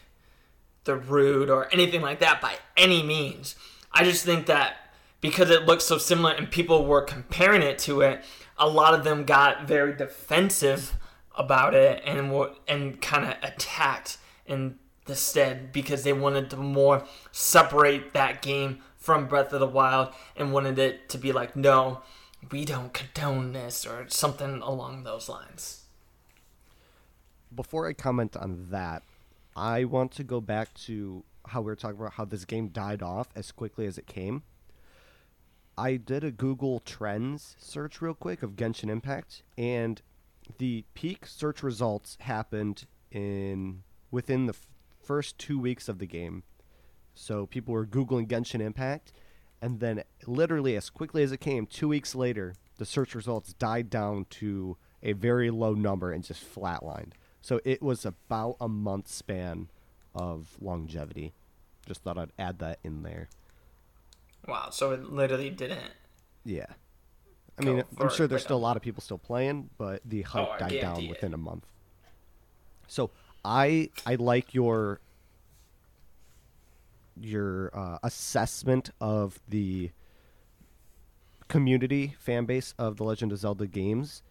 [0.83, 3.55] they're rude or anything like that by any means.
[3.93, 4.75] I just think that
[5.21, 8.25] because it looks so similar and people were comparing it to it,
[8.57, 10.97] a lot of them got very defensive
[11.37, 16.57] about it and were, and kind of attacked in the stead because they wanted to
[16.57, 21.55] more separate that game from Breath of the Wild and wanted it to be like,
[21.55, 22.01] no,
[22.51, 25.84] we don't condone this or something along those lines
[27.55, 29.03] before I comment on that,
[29.55, 33.01] I want to go back to how we were talking about how this game died
[33.01, 34.43] off as quickly as it came.
[35.77, 40.01] I did a Google Trends search real quick of Genshin Impact, and
[40.57, 44.67] the peak search results happened in within the f-
[45.03, 46.43] first two weeks of the game.
[47.13, 49.11] So people were googling Genshin Impact,
[49.61, 53.89] and then literally as quickly as it came, two weeks later, the search results died
[53.89, 57.13] down to a very low number and just flatlined.
[57.45, 59.67] So it was about a month span
[60.15, 61.31] of longevity.
[61.85, 63.29] Just thought I'd add that in there.
[64.47, 65.91] Wow, so it literally didn't.
[66.43, 66.65] Yeah.
[67.59, 70.49] I mean, I'm sure there's still a lot of people still playing, but the hype
[70.55, 71.09] Oh, died down it.
[71.11, 71.67] within a month.
[72.87, 73.11] So
[73.43, 74.99] I I like your
[77.15, 79.91] your uh, assessment of the
[81.47, 84.23] community fan base of the Legend of Zelda games.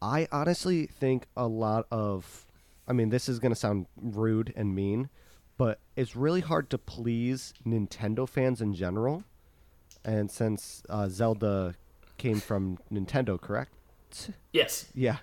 [0.00, 2.46] I honestly think a lot of
[2.86, 5.08] I mean this is going to sound rude and mean,
[5.56, 9.24] but it's really hard to please Nintendo fans in general.
[10.04, 11.74] And since uh, Zelda
[12.18, 13.72] came from Nintendo, correct?
[14.52, 14.86] Yes.
[14.94, 15.18] Yeah,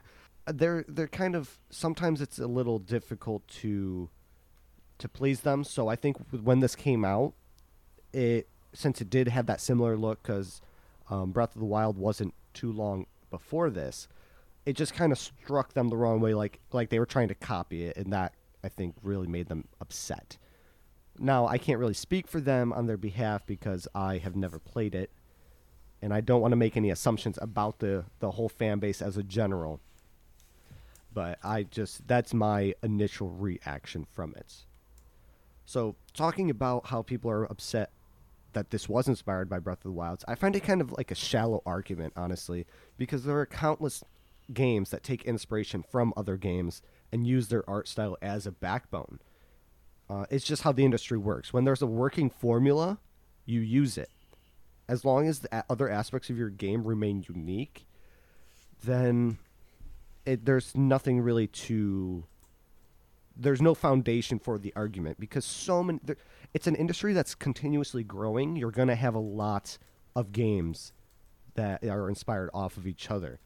[0.47, 4.09] they're they're kind of sometimes it's a little difficult to
[4.97, 5.63] to please them.
[5.63, 7.33] So I think when this came out,
[8.13, 10.61] it since it did have that similar look because
[11.09, 14.07] um, Breath of the Wild wasn't too long before this,
[14.69, 17.33] it just kind of struck them the wrong way, like like they were trying to
[17.33, 20.37] copy it, and that I think really made them upset.
[21.17, 24.93] Now I can't really speak for them on their behalf because I have never played
[24.93, 25.09] it,
[26.03, 29.17] and I don't want to make any assumptions about the the whole fan base as
[29.17, 29.79] a general.
[31.11, 34.53] But I just that's my initial reaction from it.
[35.65, 37.89] So talking about how people are upset
[38.53, 41.09] that this was inspired by Breath of the Wilds, I find it kind of like
[41.09, 42.67] a shallow argument, honestly,
[42.99, 44.03] because there are countless
[44.53, 46.81] games that take inspiration from other games
[47.11, 49.19] and use their art style as a backbone.
[50.09, 51.53] Uh, it's just how the industry works.
[51.53, 52.99] When there's a working formula,
[53.45, 54.09] you use it.
[54.87, 57.85] As long as the other aspects of your game remain unique,
[58.83, 59.37] then
[60.25, 62.25] it, there's nothing really to.
[63.35, 65.99] There's no foundation for the argument because so many.
[66.03, 66.17] There,
[66.53, 68.55] it's an industry that's continuously growing.
[68.55, 69.77] You're gonna have a lot
[70.15, 70.91] of games
[71.53, 73.39] that are inspired off of each other.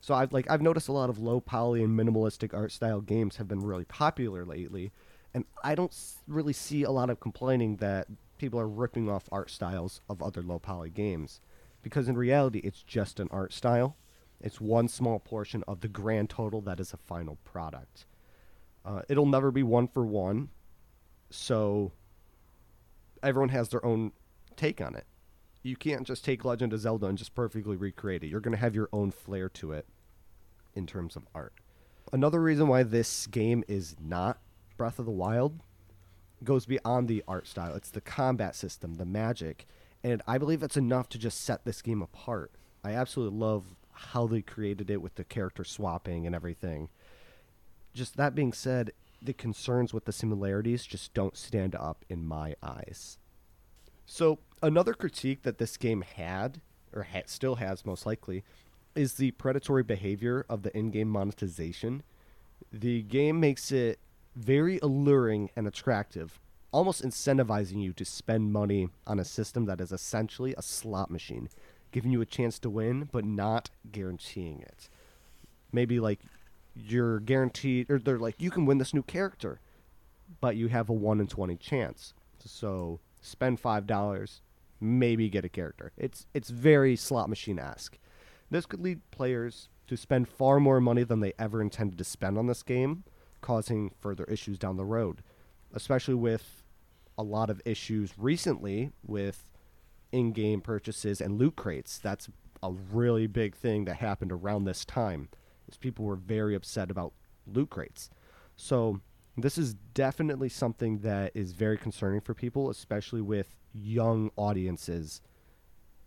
[0.00, 3.36] So I've like I've noticed a lot of low poly and minimalistic art style games
[3.36, 4.92] have been really popular lately,
[5.34, 5.94] and I don't
[6.26, 8.06] really see a lot of complaining that
[8.38, 11.40] people are ripping off art styles of other low poly games,
[11.82, 13.96] because in reality it's just an art style.
[14.40, 18.06] It's one small portion of the grand total that is a final product.
[18.86, 20.48] Uh, it'll never be one for one,
[21.28, 21.92] so
[23.22, 24.12] everyone has their own
[24.56, 25.04] take on it.
[25.62, 28.28] You can't just take Legend of Zelda and just perfectly recreate it.
[28.28, 29.86] You're going to have your own flair to it
[30.74, 31.52] in terms of art.
[32.12, 34.38] Another reason why this game is not
[34.76, 35.60] Breath of the Wild
[36.42, 37.74] goes beyond the art style.
[37.74, 39.66] It's the combat system, the magic,
[40.02, 42.52] and I believe that's enough to just set this game apart.
[42.82, 46.88] I absolutely love how they created it with the character swapping and everything.
[47.92, 52.54] Just that being said, the concerns with the similarities just don't stand up in my
[52.62, 53.18] eyes.
[54.06, 56.60] So another critique that this game had,
[56.92, 58.44] or ha- still has most likely,
[58.94, 62.02] is the predatory behavior of the in-game monetization.
[62.72, 63.98] The game makes it
[64.36, 66.40] very alluring and attractive,
[66.72, 71.48] almost incentivizing you to spend money on a system that is essentially a slot machine,
[71.92, 74.88] giving you a chance to win but not guaranteeing it.
[75.72, 76.20] Maybe like
[76.76, 79.60] you're guaranteed, or they're like you can win this new character,
[80.40, 82.14] but you have a one in twenty chance.
[82.44, 84.40] So spend five dollars,
[84.80, 85.92] maybe get a character.
[85.96, 87.98] It's it's very slot machine esque.
[88.50, 92.38] This could lead players to spend far more money than they ever intended to spend
[92.38, 93.04] on this game,
[93.40, 95.22] causing further issues down the road.
[95.72, 96.62] Especially with
[97.16, 99.50] a lot of issues recently with
[100.10, 101.98] in-game purchases and loot crates.
[101.98, 102.28] That's
[102.62, 105.28] a really big thing that happened around this time.
[105.68, 107.12] Is people were very upset about
[107.46, 108.10] loot crates.
[108.56, 109.00] So
[109.42, 115.20] this is definitely something that is very concerning for people, especially with young audiences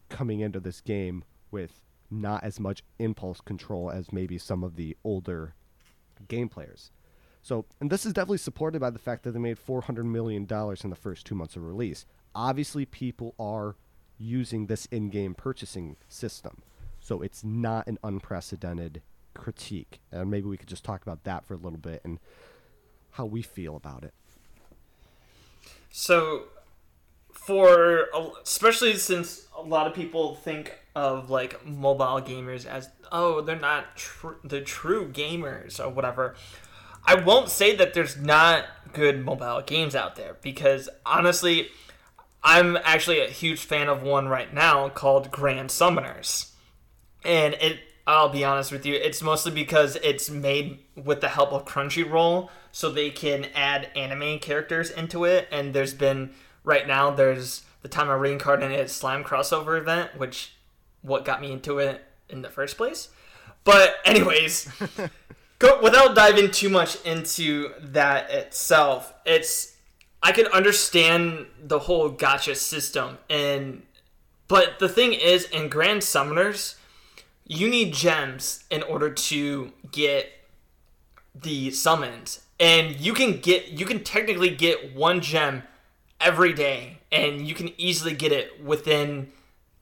[0.10, 4.96] coming into this game with not as much impulse control as maybe some of the
[5.04, 5.56] older
[6.28, 6.92] game players.
[7.42, 10.48] So, and this is definitely supported by the fact that they made $400 million
[10.84, 12.06] in the first two months of release.
[12.34, 13.76] Obviously, people are
[14.18, 16.62] using this in game purchasing system.
[17.00, 19.02] So, it's not an unprecedented
[19.34, 20.00] critique.
[20.12, 22.20] And maybe we could just talk about that for a little bit and
[23.14, 24.14] how we feel about it.
[25.92, 26.46] So,
[27.32, 28.08] for
[28.42, 33.96] especially since a lot of people think of like mobile gamers as oh they're not
[33.96, 36.36] tr- the true gamers or whatever.
[37.06, 41.70] I won't say that there's not good mobile games out there because honestly,
[42.44, 46.52] I'm actually a huge fan of one right now called Grand Summoners,
[47.24, 47.80] and it.
[48.06, 52.50] I'll be honest with you, it's mostly because it's made with the help of Crunchyroll,
[52.72, 55.48] so they can add anime characters into it.
[55.52, 56.32] And there's been
[56.64, 60.54] right now there's the time I reincarnated slime crossover event, which
[61.02, 63.10] what got me into it in the first place.
[63.64, 64.70] But anyways,
[65.60, 69.14] go without diving too much into that itself.
[69.26, 69.76] It's
[70.22, 73.84] I can understand the whole gacha system and
[74.48, 76.76] but the thing is in Grand Summoners
[77.46, 80.32] you need gems in order to get
[81.36, 82.42] the summons.
[82.60, 85.64] And you can get you can technically get one gem
[86.22, 89.30] every day and you can easily get it within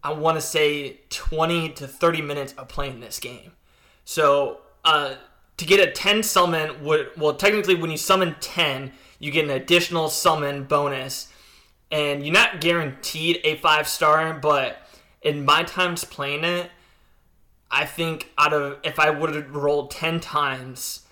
[0.04, 3.52] i want to say 20 to 30 minutes of playing this game.
[4.06, 5.16] So uh,
[5.58, 9.52] to get a 10 summon would well technically when you summon 10 you get an
[9.52, 11.28] additional summon bonus.
[11.92, 14.88] And you're not guaranteed a five star but
[15.22, 16.72] in my times playing it
[17.72, 21.06] i think out of if i would have rolled 10 times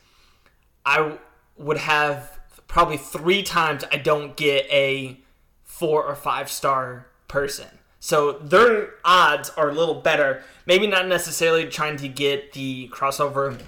[0.85, 1.17] i
[1.57, 2.39] would have
[2.69, 5.19] probably three times I don't get a
[5.65, 7.67] four or five star person.
[7.99, 10.43] So their odds are a little better.
[10.65, 13.59] Maybe not necessarily trying to get the crossover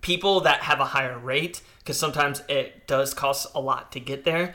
[0.00, 4.24] people that have a higher rate, because sometimes it does cost a lot to get
[4.24, 4.54] there.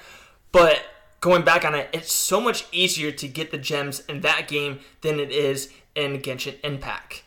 [0.53, 0.85] But
[1.19, 4.79] going back on it, it's so much easier to get the gems in that game
[5.01, 7.23] than it is in Genshin Impact.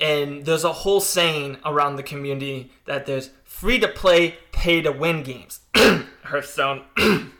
[0.00, 4.90] And there's a whole saying around the community that there's free to play, pay to
[4.90, 5.60] win games.
[5.74, 6.84] Hearthstone.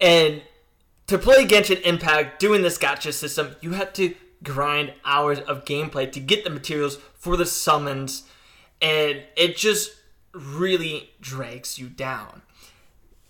[0.00, 0.42] and
[1.06, 6.10] to play Genshin Impact, doing this gacha system, you have to grind hours of gameplay
[6.10, 8.24] to get the materials for the summons,
[8.80, 9.92] and it just
[10.32, 12.42] really drags you down.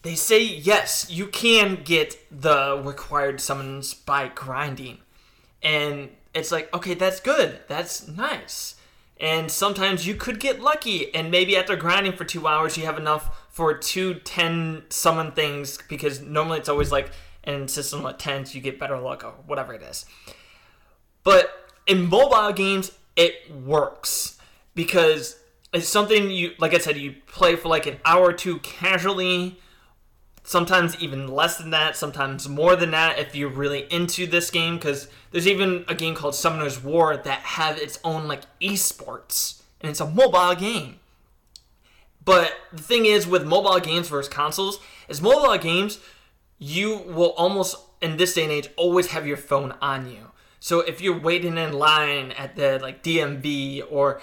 [0.03, 4.99] They say yes, you can get the required summons by grinding,
[5.63, 8.77] and it's like, okay, that's good, that's nice.
[9.21, 12.99] And sometimes you could get lucky, and maybe after grinding for two hours, you have
[12.99, 17.13] enough for two 10 summon things because normally it's always like
[17.45, 20.07] in system of 10s, you get better luck or whatever it is.
[21.25, 24.39] But in mobile games, it works
[24.75, 25.39] because
[25.73, 29.59] it's something you, like I said, you play for like an hour or two casually
[30.45, 34.77] sometimes even less than that, sometimes more than that if you're really into this game.
[34.77, 39.91] Because there's even a game called Summoner's War that have its own like esports, and
[39.91, 41.01] it's a mobile game.
[42.25, 44.79] But the thing is, with mobile games versus consoles,
[45.09, 45.99] is mobile games,
[46.59, 50.31] you will almost in this day and age always have your phone on you.
[50.61, 54.21] So if you're waiting in line at the like DMV or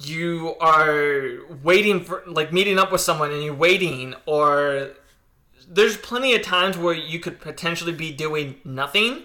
[0.00, 4.90] you are waiting for like meeting up with someone and you're waiting or
[5.68, 9.24] there's plenty of times where you could potentially be doing nothing.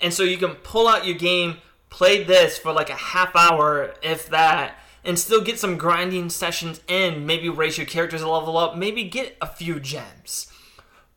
[0.00, 1.58] And so you can pull out your game,
[1.90, 6.80] play this for like a half hour, if that, and still get some grinding sessions
[6.88, 10.50] in, maybe raise your characters a level up, maybe get a few gems.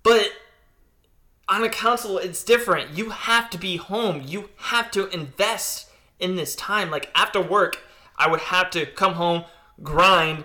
[0.03, 0.30] But
[1.47, 2.97] on a console, it's different.
[2.97, 4.22] You have to be home.
[4.26, 5.89] You have to invest
[6.20, 6.91] in this time.
[6.91, 7.80] Like after work,
[8.18, 9.45] I would have to come home,
[9.82, 10.43] grind,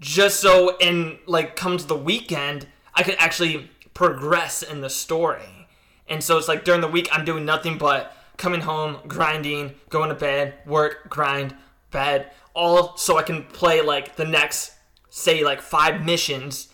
[0.00, 2.66] just so in like comes the weekend,
[2.96, 5.68] I could actually progress in the story.
[6.08, 10.08] And so it's like during the week, I'm doing nothing but coming home, grinding, going
[10.08, 11.54] to bed, work, grind,
[11.90, 14.72] bed, all so I can play like the next,
[15.10, 16.68] say, like five missions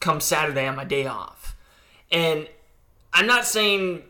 [0.00, 1.56] come Saturday on my day off.
[2.10, 2.48] And
[3.12, 4.02] I'm not saying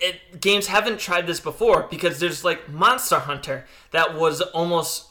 [0.00, 5.06] it, games haven't tried this before because there's like Monster Hunter that was almost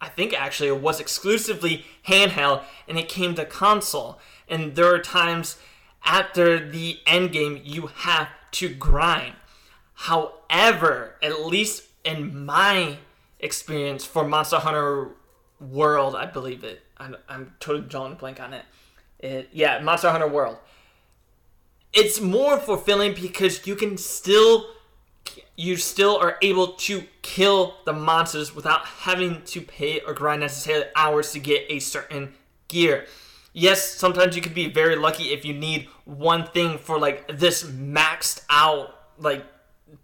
[0.00, 4.18] I think actually it was exclusively handheld and it came to console
[4.52, 5.56] and there are times
[6.04, 9.34] after the end game you have to grind.
[9.94, 12.98] However, at least in my
[13.40, 15.08] experience for Monster Hunter
[15.58, 16.82] World, I believe it.
[16.98, 18.64] I'm, I'm totally drawing a blank on it.
[19.20, 19.48] it.
[19.52, 20.58] Yeah, Monster Hunter World.
[21.94, 24.66] It's more fulfilling because you can still
[25.56, 30.86] you still are able to kill the monsters without having to pay or grind necessarily
[30.96, 32.34] hours to get a certain
[32.68, 33.06] gear
[33.52, 37.64] yes, sometimes you could be very lucky if you need one thing for like this
[37.64, 39.44] maxed out like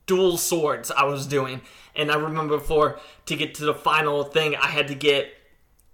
[0.06, 1.60] dual swords I was doing.
[1.94, 5.32] And I remember before to get to the final thing, I had to get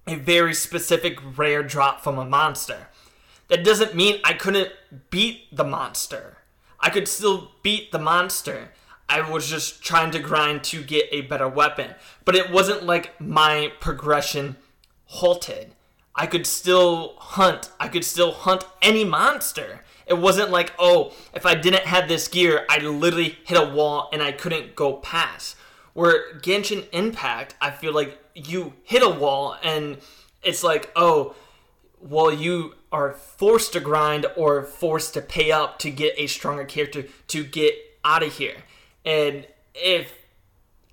[0.06, 2.88] a very specific rare drop from a monster.
[3.48, 4.72] That doesn't mean I couldn't
[5.10, 6.38] beat the monster.
[6.80, 8.70] I could still beat the monster.
[9.08, 11.94] I was just trying to grind to get a better weapon.
[12.24, 14.56] But it wasn't like my progression
[15.06, 15.72] halted.
[16.16, 17.70] I could still hunt.
[17.80, 19.80] I could still hunt any monster.
[20.06, 24.10] It wasn't like, oh, if I didn't have this gear, I literally hit a wall
[24.12, 25.56] and I couldn't go past.
[25.92, 29.98] Where Genshin Impact, I feel like you hit a wall and
[30.42, 31.34] it's like, oh,
[32.00, 36.64] well, you are forced to grind or forced to pay up to get a stronger
[36.64, 38.56] character to get out of here.
[39.04, 40.12] And if,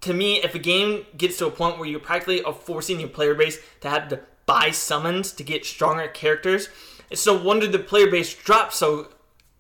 [0.02, 3.36] to me, if a game gets to a point where you're practically forcing your player
[3.36, 4.22] base to have to
[4.52, 6.68] buy summons to get stronger characters.
[7.10, 9.08] It's no wonder the player base dropped so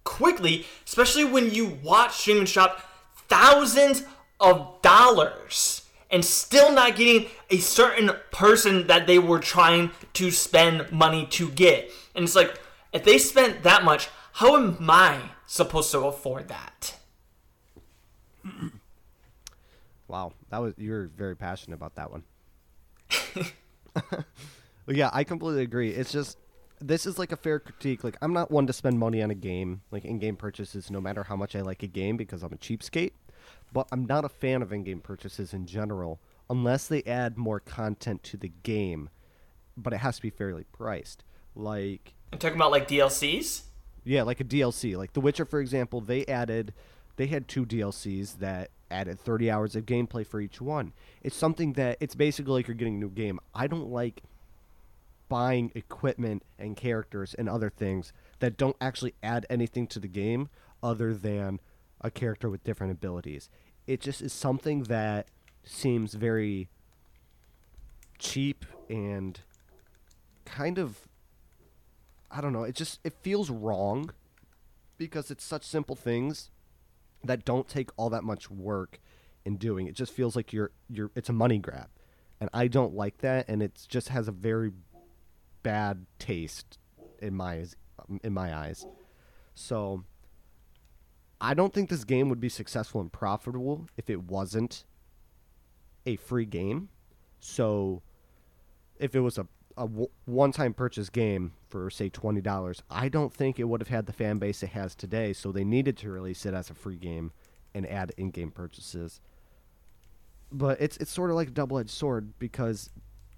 [0.03, 2.83] quickly, especially when you watch Stream and Shop
[3.29, 4.03] thousands
[4.41, 10.91] of dollars and still not getting a certain person that they were trying to spend
[10.91, 11.89] money to get.
[12.13, 12.59] And it's like,
[12.91, 16.95] if they spent that much, how am I supposed to afford that?
[20.09, 22.23] Wow, that was you were very passionate about that one.
[24.87, 25.89] yeah, I completely agree.
[25.89, 26.37] It's just
[26.79, 28.03] this is like a fair critique.
[28.03, 31.23] Like I'm not one to spend money on a game, like in-game purchases, no matter
[31.23, 33.11] how much I like a game, because I'm a cheapskate.
[33.73, 36.19] But I'm not a fan of in-game purchases in general,
[36.49, 39.09] unless they add more content to the game.
[39.77, 41.23] But it has to be fairly priced.
[41.55, 43.63] Like I'm talking about like DLCs.
[44.03, 44.97] Yeah, like a DLC.
[44.97, 46.73] Like The Witcher, for example, they added,
[47.17, 50.93] they had two DLCs that added 30 hours of gameplay for each one.
[51.21, 53.39] It's something that it's basically like you're getting a new game.
[53.53, 54.23] I don't like
[55.31, 60.49] buying equipment and characters and other things that don't actually add anything to the game
[60.83, 61.57] other than
[62.01, 63.49] a character with different abilities.
[63.87, 65.29] It just is something that
[65.63, 66.67] seems very
[68.19, 69.39] cheap and
[70.43, 71.07] kind of
[72.29, 74.11] I don't know, it just it feels wrong
[74.97, 76.51] because it's such simple things
[77.23, 78.99] that don't take all that much work
[79.45, 79.87] in doing.
[79.87, 81.87] It just feels like you're you're it's a money grab.
[82.41, 84.73] And I don't like that and it just has a very
[85.63, 86.77] bad taste
[87.19, 87.65] in my
[88.23, 88.85] in my eyes.
[89.53, 90.03] So
[91.39, 94.85] I don't think this game would be successful and profitable if it wasn't
[96.05, 96.89] a free game.
[97.39, 98.01] So
[98.99, 99.47] if it was a
[99.77, 99.87] a
[100.25, 104.13] one-time purchase game for say twenty dollars, I don't think it would have had the
[104.13, 105.33] fan base it has today.
[105.33, 107.31] So they needed to release it as a free game
[107.73, 109.21] and add in-game purchases.
[110.51, 112.89] But it's it's sort of like a double-edged sword because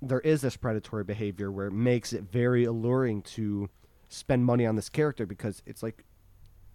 [0.08, 3.70] there is this predatory behavior where it makes it very alluring to
[4.10, 6.04] spend money on this character because it's like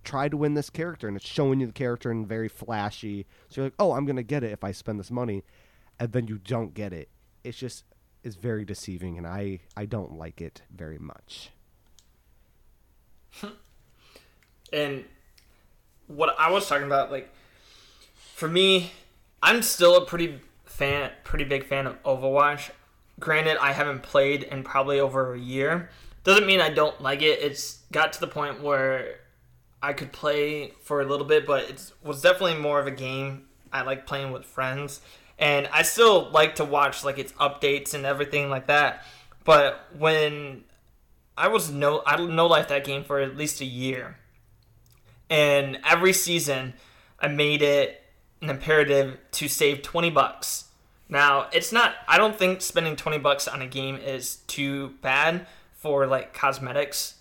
[0.05, 3.27] try to win this character and it's showing you the character and very flashy.
[3.49, 5.45] So you're like, oh, I'm gonna get it if I spend this money,
[6.01, 7.09] and then you don't get it.
[7.45, 7.85] It's just
[8.25, 11.51] is very deceiving, and I I don't like it very much.
[14.73, 15.05] and
[16.07, 17.33] what I was talking about, like
[18.35, 18.93] for me,
[19.43, 22.71] I'm still a pretty fan, pretty big fan of Overwatch.
[23.19, 25.91] Granted, I haven't played in probably over a year.
[26.25, 27.41] Doesn't mean I don't like it.
[27.41, 29.21] It's got to the point where
[29.83, 33.47] I could play for a little bit, but it was definitely more of a game
[33.73, 35.01] I like playing with friends
[35.39, 39.05] and I still like to watch like its updates and everything like that.
[39.45, 40.65] But when
[41.37, 44.19] I was no I no life that game for at least a year,
[45.31, 46.75] and every season
[47.21, 48.03] I made it
[48.43, 50.65] an imperative to save twenty bucks.
[51.09, 51.95] Now it's not.
[52.07, 57.15] I don't think spending twenty bucks on a game is too bad for like cosmetics,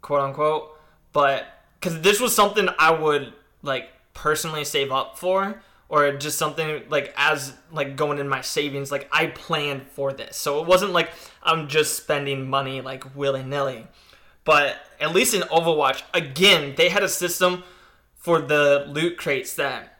[0.00, 0.70] quote unquote.
[1.12, 1.46] But
[1.78, 3.32] because this was something I would
[3.62, 8.90] like personally save up for or just something like as like going in my savings
[8.90, 11.10] like i planned for this so it wasn't like
[11.42, 13.86] i'm just spending money like willy-nilly
[14.44, 17.62] but at least in overwatch again they had a system
[18.14, 19.93] for the loot crates that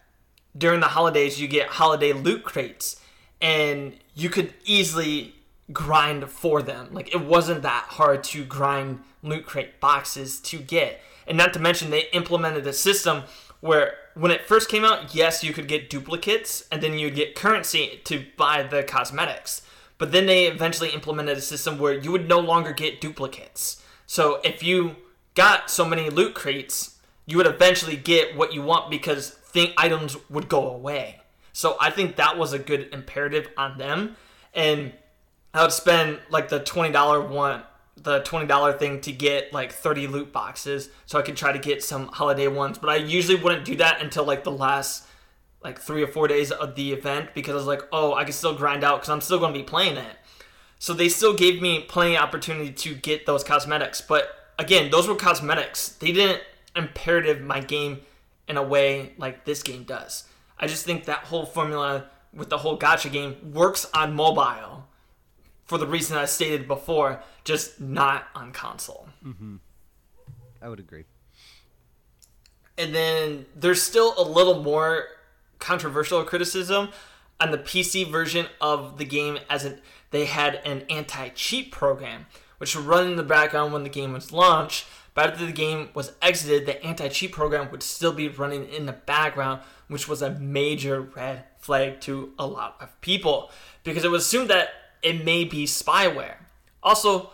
[0.57, 3.01] during the holidays you get holiday loot crates
[3.41, 5.35] and you could easily
[5.73, 11.01] grind for them like it wasn't that hard to grind loot crate boxes to get
[11.27, 13.23] and not to mention they implemented a system
[13.61, 17.35] where when it first came out, yes, you could get duplicates and then you'd get
[17.35, 19.63] currency to buy the cosmetics.
[19.97, 23.83] But then they eventually implemented a system where you would no longer get duplicates.
[24.07, 24.97] So if you
[25.35, 30.17] got so many loot crates, you would eventually get what you want because thing items
[30.29, 31.21] would go away.
[31.55, 34.17] So I think that was a good imperative on them.
[34.53, 34.93] And
[35.55, 37.63] I would spend like the twenty dollar one
[37.97, 41.83] the $20 thing to get like 30 loot boxes so I could try to get
[41.83, 42.79] some holiday ones.
[42.79, 45.07] But I usually wouldn't do that until like the last
[45.63, 48.33] like three or four days of the event because I was like, oh, I can
[48.33, 50.17] still grind out because I'm still going to be playing it.
[50.79, 54.01] So they still gave me plenty of opportunity to get those cosmetics.
[54.01, 54.29] But
[54.59, 55.89] again, those were cosmetics.
[55.89, 56.43] They didn't
[56.77, 58.01] imperative my game
[58.49, 60.25] in a way like this game does.
[60.59, 64.89] I just think that whole formula with the whole gacha game works on mobile
[65.65, 69.09] for the reason I stated before, just not on console.
[69.25, 69.57] Mm-hmm.
[70.61, 71.05] I would agree.
[72.77, 75.07] And then there's still a little more
[75.59, 76.91] controversial criticism
[77.41, 82.27] on the PC version of the game, as it, they had an anti cheat program,
[82.59, 84.87] which would run in the background when the game was launched.
[85.15, 88.87] But after the game was exited, the anti cheat program would still be running in
[88.87, 93.51] the background, which was a major red flag to a lot of people
[93.85, 94.71] because it was assumed that
[95.03, 96.37] it may be spyware.
[96.83, 97.31] Also,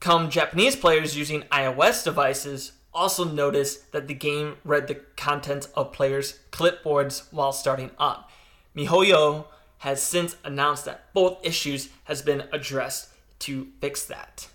[0.00, 5.92] come Japanese players using iOS devices, also noticed that the game read the contents of
[5.92, 8.30] players' clipboards while starting up.
[8.76, 9.46] MiHoYo
[9.78, 13.10] has since announced that both issues has been addressed
[13.40, 14.48] to fix that.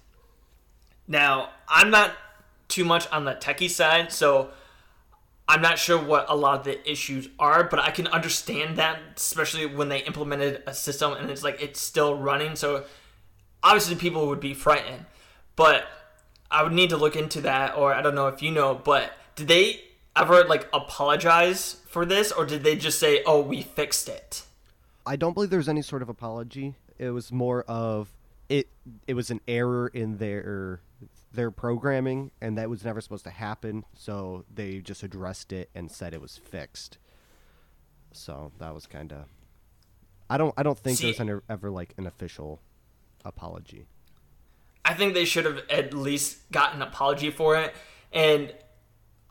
[1.07, 2.13] Now, I'm not
[2.69, 4.51] too much on the techie side, so
[5.49, 8.99] I'm not sure what a lot of the issues are, but I can understand that,
[9.17, 12.55] especially when they implemented a system and it's like it's still running.
[12.55, 12.85] So
[13.63, 15.05] obviously, people would be frightened,
[15.55, 15.85] but
[16.51, 19.11] I would need to look into that, or I don't know if you know, but
[19.35, 19.81] did they
[20.15, 24.43] ever like apologize for this, or did they just say, "Oh, we fixed it"?
[25.05, 26.75] I don't believe there was any sort of apology.
[26.99, 28.13] It was more of
[28.49, 28.67] it.
[29.07, 30.81] It was an error in their
[31.31, 33.85] their programming, and that was never supposed to happen.
[33.95, 36.97] So they just addressed it and said it was fixed.
[38.11, 39.25] So that was kind of.
[40.29, 40.53] I don't.
[40.57, 42.61] I don't think See- there's ever, ever like an official
[43.25, 43.87] apology.
[44.85, 47.75] I think they should have at least gotten an apology for it.
[48.11, 48.53] And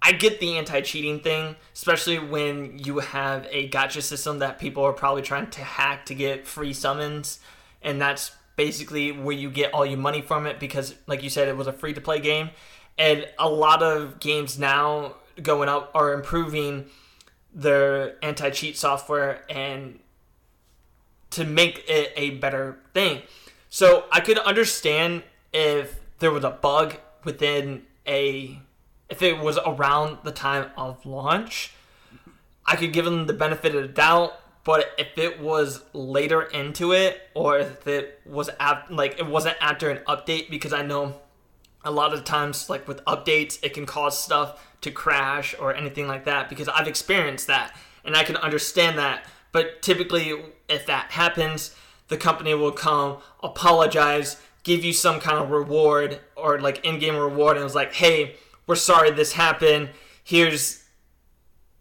[0.01, 4.85] I get the anti cheating thing, especially when you have a gacha system that people
[4.85, 7.41] are probably trying to hack to get free summons.
[7.83, 11.49] And that's basically where you get all your money from it because, like you said,
[11.49, 12.51] it was a free to play game.
[12.99, 16.87] And a lot of games now going up are improving
[17.55, 20.01] their anti cheat software and
[21.31, 23.23] to make it a better thing.
[23.71, 28.59] So I could understand if there was a bug within a
[29.09, 31.73] if it was around the time of launch,
[32.67, 34.39] I could give them the benefit of the doubt.
[34.69, 38.51] But if it was later into it, or if it was
[38.91, 41.15] like it wasn't after an update, because I know
[41.83, 46.07] a lot of times, like with updates, it can cause stuff to crash or anything
[46.07, 46.51] like that.
[46.51, 49.25] Because I've experienced that, and I can understand that.
[49.53, 50.39] But typically,
[50.69, 51.75] if that happens,
[52.09, 57.57] the company will come, apologize, give you some kind of reward or like in-game reward,
[57.57, 59.89] and it was like, "Hey, we're sorry this happened.
[60.23, 60.85] Here's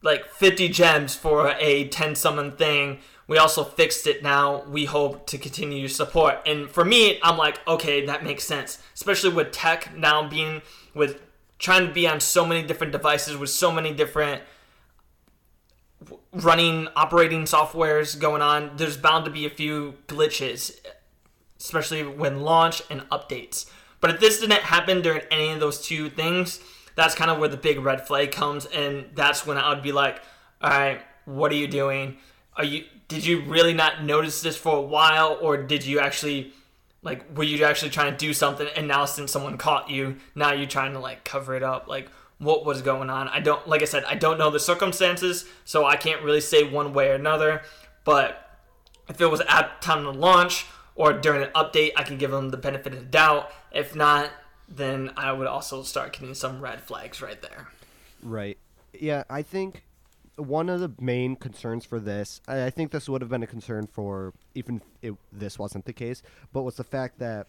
[0.02, 3.00] like 50 gems for a 10 summon thing.
[3.28, 4.64] We also fixed it now.
[4.70, 6.42] We hope to continue support.
[6.46, 8.82] And for me, I'm like, okay, that makes sense.
[8.94, 10.62] Especially with tech now being
[10.94, 11.20] with
[11.60, 14.42] trying to be on so many different devices with so many different
[16.32, 18.72] running operating softwares going on.
[18.78, 20.80] There's bound to be a few glitches,
[21.60, 23.70] especially when launch and updates.
[24.00, 26.60] But if this didn't happen during any of those two things,
[26.98, 29.92] that's kind of where the big red flag comes, and that's when I would be
[29.92, 30.20] like,
[30.62, 32.18] "All right, what are you doing?
[32.58, 36.54] Are you did you really not notice this for a while, or did you actually
[37.04, 40.52] like were you actually trying to do something, and now since someone caught you, now
[40.54, 41.88] you're trying to like cover it up?
[41.88, 43.28] Like what was going on?
[43.28, 46.64] I don't like I said, I don't know the circumstances, so I can't really say
[46.64, 47.62] one way or another,
[48.06, 48.60] but
[49.08, 52.50] if it was at time to launch or during an update, I can give them
[52.50, 53.52] the benefit of the doubt.
[53.72, 54.32] If not,
[54.68, 57.70] then I would also start getting some red flags right there.
[58.22, 58.58] Right.
[58.94, 59.84] Yeah, I think
[60.38, 63.88] one of the main concerns for this, I think this would have been a concern
[63.88, 66.22] for even if this wasn't the case,
[66.54, 67.48] but was the fact that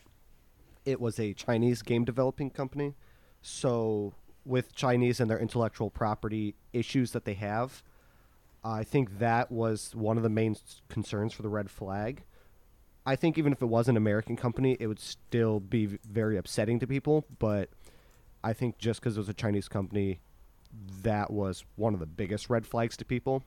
[0.84, 2.94] it was a Chinese game developing company.
[3.42, 4.14] So,
[4.44, 7.82] with Chinese and their intellectual property issues that they have,
[8.64, 10.56] I think that was one of the main
[10.88, 12.22] concerns for the red flag.
[13.08, 16.78] I think even if it was an American company, it would still be very upsetting
[16.80, 17.24] to people.
[17.38, 17.70] But
[18.44, 20.20] I think just because it was a Chinese company,
[21.02, 23.44] that was one of the biggest red flags to people.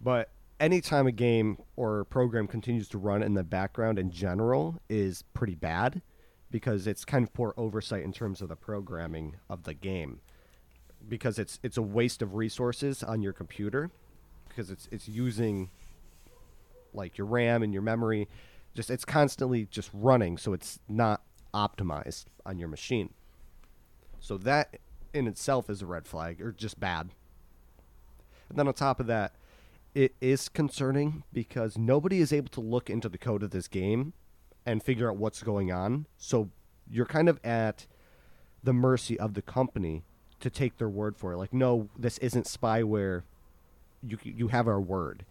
[0.00, 5.22] But anytime a game or program continues to run in the background in general is
[5.34, 6.00] pretty bad
[6.50, 10.20] because it's kind of poor oversight in terms of the programming of the game
[11.06, 13.90] because it's it's a waste of resources on your computer
[14.48, 15.68] because it's it's using
[16.94, 18.28] like your RAM and your memory
[18.74, 21.22] just it's constantly just running so it's not
[21.52, 23.10] optimized on your machine.
[24.20, 24.78] So that
[25.12, 27.10] in itself is a red flag or just bad.
[28.48, 29.32] And then on top of that,
[29.94, 34.12] it is concerning because nobody is able to look into the code of this game
[34.64, 36.06] and figure out what's going on.
[36.16, 36.50] So
[36.88, 37.86] you're kind of at
[38.62, 40.04] the mercy of the company
[40.40, 41.38] to take their word for it.
[41.38, 43.22] Like, no, this isn't spyware.
[44.02, 45.24] You you have our word.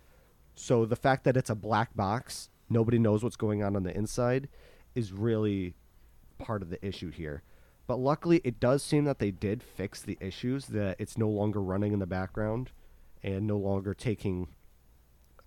[0.62, 3.96] So the fact that it's a black box, nobody knows what's going on on the
[3.96, 4.50] inside,
[4.94, 5.74] is really
[6.38, 7.44] part of the issue here.
[7.88, 10.66] But luckily, it does seem that they did fix the issues.
[10.66, 12.72] That it's no longer running in the background,
[13.24, 14.50] and no longer taking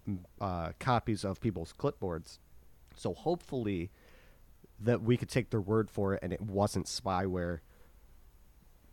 [0.08, 2.38] mm, uh, copies of people's clipboards.
[2.96, 3.90] So hopefully,
[4.80, 7.58] that we could take their word for it, and it wasn't spyware,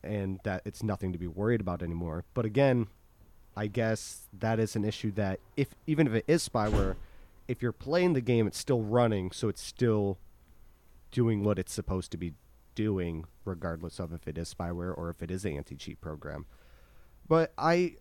[0.03, 2.25] and that it's nothing to be worried about anymore.
[2.33, 2.87] But again,
[3.55, 6.95] I guess that is an issue that if even if it is spyware,
[7.47, 10.17] if you're playing the game, it's still running, so it's still
[11.11, 12.33] doing what it's supposed to be
[12.75, 16.45] doing, regardless of if it is spyware or if it is an anti-cheat program.
[17.27, 17.95] But I,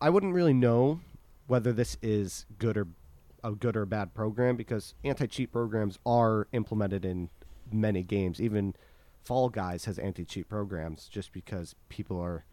[0.00, 1.00] I wouldn't really know
[1.46, 2.88] whether this is good or
[3.44, 7.30] a good or bad program because anti-cheat programs are implemented in
[7.70, 8.40] many games.
[8.40, 8.74] Even
[9.22, 12.44] Fall Guys has anti-cheat programs just because people are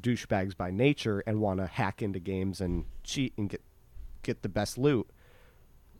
[0.00, 3.62] douchebags by nature and want to hack into games and cheat and get
[4.22, 5.08] get the best loot.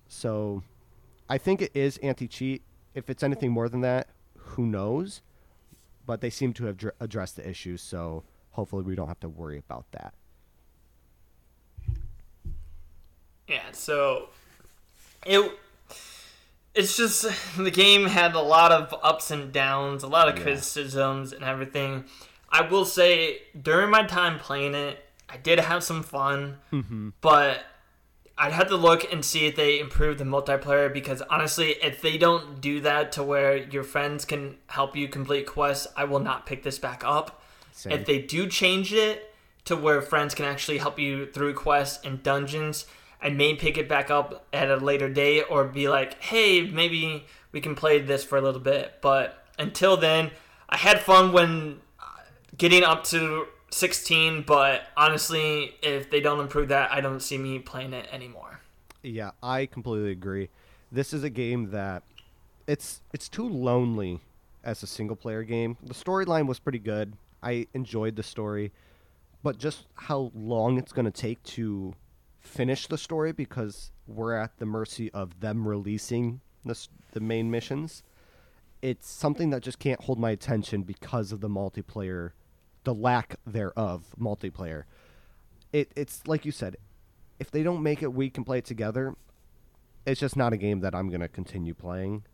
[0.08, 0.62] So,
[1.28, 2.62] I think it is anti-cheat.
[2.94, 5.22] If it's anything more than that, who knows?
[6.06, 9.28] But they seem to have dr- addressed the issue, so hopefully we don't have to
[9.28, 10.14] worry about that.
[13.46, 14.28] Yeah, so
[15.26, 15.58] it
[16.74, 17.26] it's just
[17.56, 20.42] the game had a lot of ups and downs, a lot of Yeah.
[20.42, 22.04] criticisms and everything.
[22.50, 27.10] I will say during my time playing it, I did have some fun, mm-hmm.
[27.20, 27.64] but
[28.38, 32.16] I'd have to look and see if they improved the multiplayer because honestly, if they
[32.16, 36.46] don't do that to where your friends can help you complete quests, I will not
[36.46, 37.42] pick this back up.
[37.72, 37.92] Same.
[37.92, 39.34] If they do change it
[39.64, 42.86] to where friends can actually help you through quests and dungeons,
[43.20, 47.26] I may pick it back up at a later date or be like, hey, maybe
[47.52, 48.94] we can play this for a little bit.
[49.02, 50.30] But until then,
[50.68, 51.80] I had fun when
[52.56, 57.58] getting up to 16, but honestly, if they don't improve that, I don't see me
[57.58, 58.60] playing it anymore.
[59.02, 60.48] Yeah, I completely agree.
[60.90, 62.02] This is a game that
[62.66, 64.20] it's it's too lonely
[64.64, 65.76] as a single player game.
[65.82, 67.14] The storyline was pretty good.
[67.42, 68.72] I enjoyed the story,
[69.42, 71.94] but just how long it's going to take to
[72.40, 78.02] finish the story because we're at the mercy of them releasing the the main missions.
[78.80, 82.30] It's something that just can't hold my attention because of the multiplayer,
[82.88, 84.84] the lack thereof multiplayer.
[85.74, 86.78] It it's like you said,
[87.38, 89.14] if they don't make it we can play it together,
[90.06, 92.24] it's just not a game that I'm going to continue playing.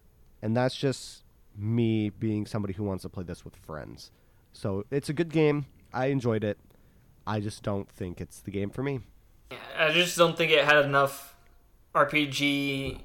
[0.41, 1.25] And that's just
[1.57, 4.13] me being somebody who wants to play this with friends.
[4.53, 5.67] So it's a good game.
[5.93, 6.57] I enjoyed it.
[7.27, 9.01] I just don't think it's the game for me.
[9.77, 11.37] I just don't think it had enough
[11.97, 13.01] RPG,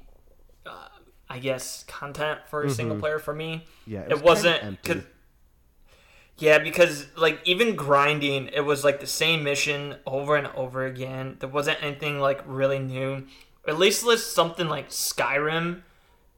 [0.66, 0.88] uh,
[1.28, 3.64] I guess, content for a single player for me.
[3.88, 4.64] Yeah, it, it was kinda wasn't.
[4.64, 4.94] empty.
[4.94, 5.02] Cause,
[6.40, 11.36] yeah, because like even grinding, it was like the same mission over and over again.
[11.38, 13.26] There wasn't anything like really new.
[13.68, 15.82] At least with something like Skyrim,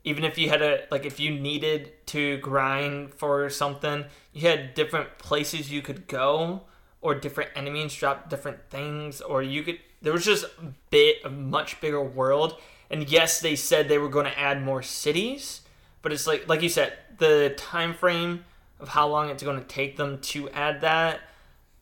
[0.02, 4.74] even if you had a like if you needed to grind for something, you had
[4.74, 6.62] different places you could go,
[7.00, 9.78] or different enemies drop different things, or you could.
[10.02, 12.56] There was just a bit a much bigger world.
[12.90, 15.60] And yes, they said they were going to add more cities,
[16.02, 18.44] but it's like like you said, the time frame
[18.82, 21.20] of how long it's going to take them to add that.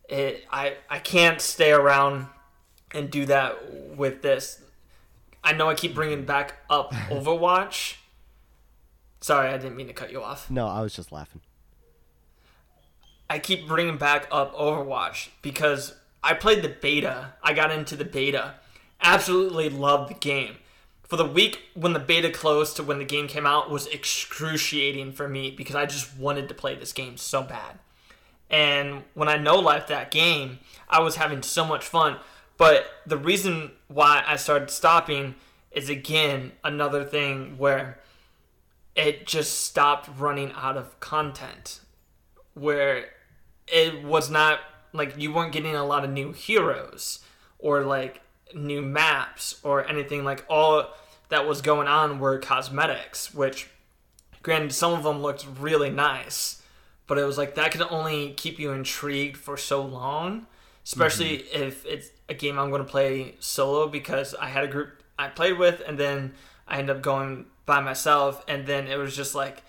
[0.08, 2.26] It I I can't stay around
[2.92, 4.60] and do that with this.
[5.42, 7.96] I know I keep bringing back up Overwatch.
[9.20, 10.50] Sorry, I didn't mean to cut you off.
[10.50, 11.40] No, I was just laughing.
[13.28, 17.34] I keep bringing back up Overwatch because I played the beta.
[17.42, 18.54] I got into the beta.
[19.00, 20.56] Absolutely loved the game.
[21.10, 25.10] For the week when the beta closed to when the game came out was excruciating
[25.10, 27.80] for me because I just wanted to play this game so bad.
[28.48, 32.18] And when I no life that game, I was having so much fun.
[32.56, 35.34] But the reason why I started stopping
[35.72, 37.98] is again another thing where
[38.94, 41.80] it just stopped running out of content.
[42.54, 43.06] Where
[43.66, 44.60] it was not
[44.92, 47.18] like you weren't getting a lot of new heroes
[47.58, 48.20] or like
[48.54, 50.94] new maps or anything like all
[51.30, 53.68] that was going on were cosmetics which
[54.42, 56.62] granted some of them looked really nice
[57.06, 60.46] but it was like that could only keep you intrigued for so long
[60.84, 61.62] especially mm-hmm.
[61.62, 65.28] if it's a game i'm going to play solo because i had a group i
[65.28, 66.32] played with and then
[66.68, 69.62] i ended up going by myself and then it was just like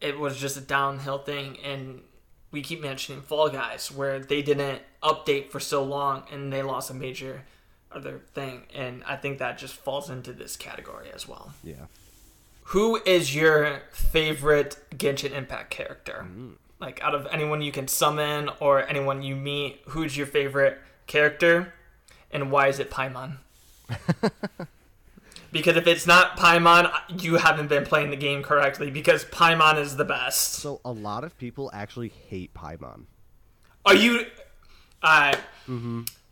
[0.00, 2.00] it was just a downhill thing and
[2.50, 6.90] we keep mentioning fall guys where they didn't update for so long and they lost
[6.90, 7.44] a major
[7.92, 11.86] other thing and i think that just falls into this category as well Yeah.
[12.64, 16.26] who is your favorite genshin impact character
[16.80, 21.74] like out of anyone you can summon or anyone you meet who's your favorite character
[22.30, 23.38] and why is it paimon
[25.52, 26.90] because if it's not paimon
[27.22, 31.24] you haven't been playing the game correctly because paimon is the best So a lot
[31.24, 33.06] of people actually hate Paimon.
[33.84, 34.26] Are you?
[35.02, 35.34] Uh,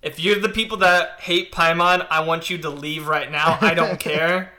[0.02, 3.58] If you're the people that hate Paimon, I want you to leave right now.
[3.60, 4.52] I don't care.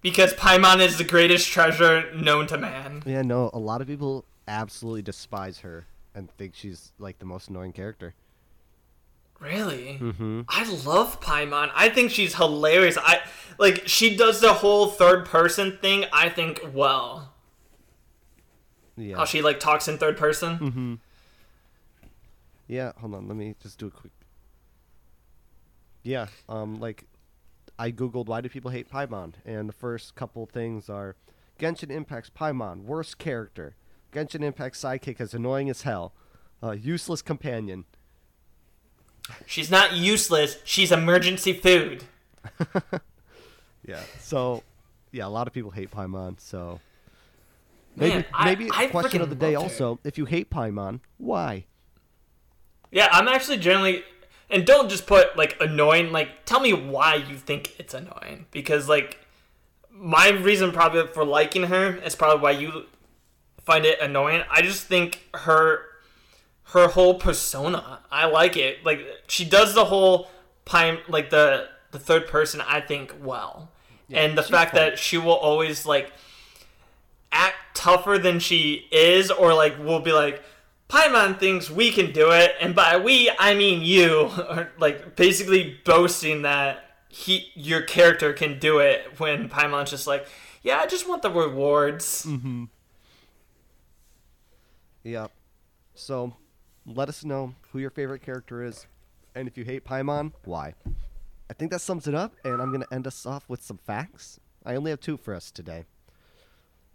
[0.00, 3.02] Because Paimon is the greatest treasure known to man.
[3.04, 7.48] Yeah, no, a lot of people absolutely despise her and think she's like the most
[7.48, 8.14] annoying character.
[9.38, 9.98] Really?
[10.00, 10.42] Mm-hmm.
[10.48, 11.70] I love Paimon.
[11.74, 12.98] I think she's hilarious.
[13.00, 13.20] I
[13.58, 16.04] like she does the whole third person thing.
[16.12, 17.32] I think well.
[18.96, 19.16] Yeah.
[19.16, 20.58] How she like talks in third person.
[20.58, 20.94] Mm-hmm.
[22.68, 23.28] Yeah, hold on.
[23.28, 24.12] Let me just do a quick.
[26.02, 27.04] Yeah, um, like
[27.78, 31.16] I googled why do people hate Paimon, and the first couple things are
[31.58, 33.74] Genshin Impact's Paimon worst character,
[34.12, 36.12] Genshin Impact's sidekick is annoying as hell,
[36.62, 37.84] uh, useless companion.
[39.46, 40.56] She's not useless.
[40.64, 42.04] She's emergency food.
[43.86, 44.02] Yeah.
[44.20, 44.62] So,
[45.10, 46.38] yeah, a lot of people hate Paimon.
[46.38, 46.80] So
[47.96, 51.64] maybe Man, I- maybe I question of the day also: if you hate Paimon, why?
[52.92, 54.04] Yeah, I'm actually generally
[54.50, 58.46] and don't just put like annoying, like tell me why you think it's annoying.
[58.50, 59.18] Because like
[59.90, 62.86] my reason probably for liking her is probably why you
[63.64, 64.42] find it annoying.
[64.50, 65.82] I just think her
[66.64, 68.84] her whole persona, I like it.
[68.84, 70.30] Like she does the whole
[70.64, 73.70] pine like the the third person I think well.
[74.12, 76.12] and the fact that she will always like
[77.32, 80.42] act tougher than she is, or like will be like,
[80.90, 85.78] Paimon thinks we can do it, and by we I mean you, or like basically
[85.84, 90.26] boasting that he your character can do it when Paimon's just like,
[90.62, 92.26] yeah, I just want the rewards.
[95.02, 95.28] Yeah.
[95.94, 96.34] So,
[96.84, 98.86] let us know who your favorite character is,
[99.34, 100.74] and if you hate Paimon, why.
[101.48, 104.40] I think that sums it up, and I'm gonna end us off with some facts.
[104.64, 105.84] I only have two for us today.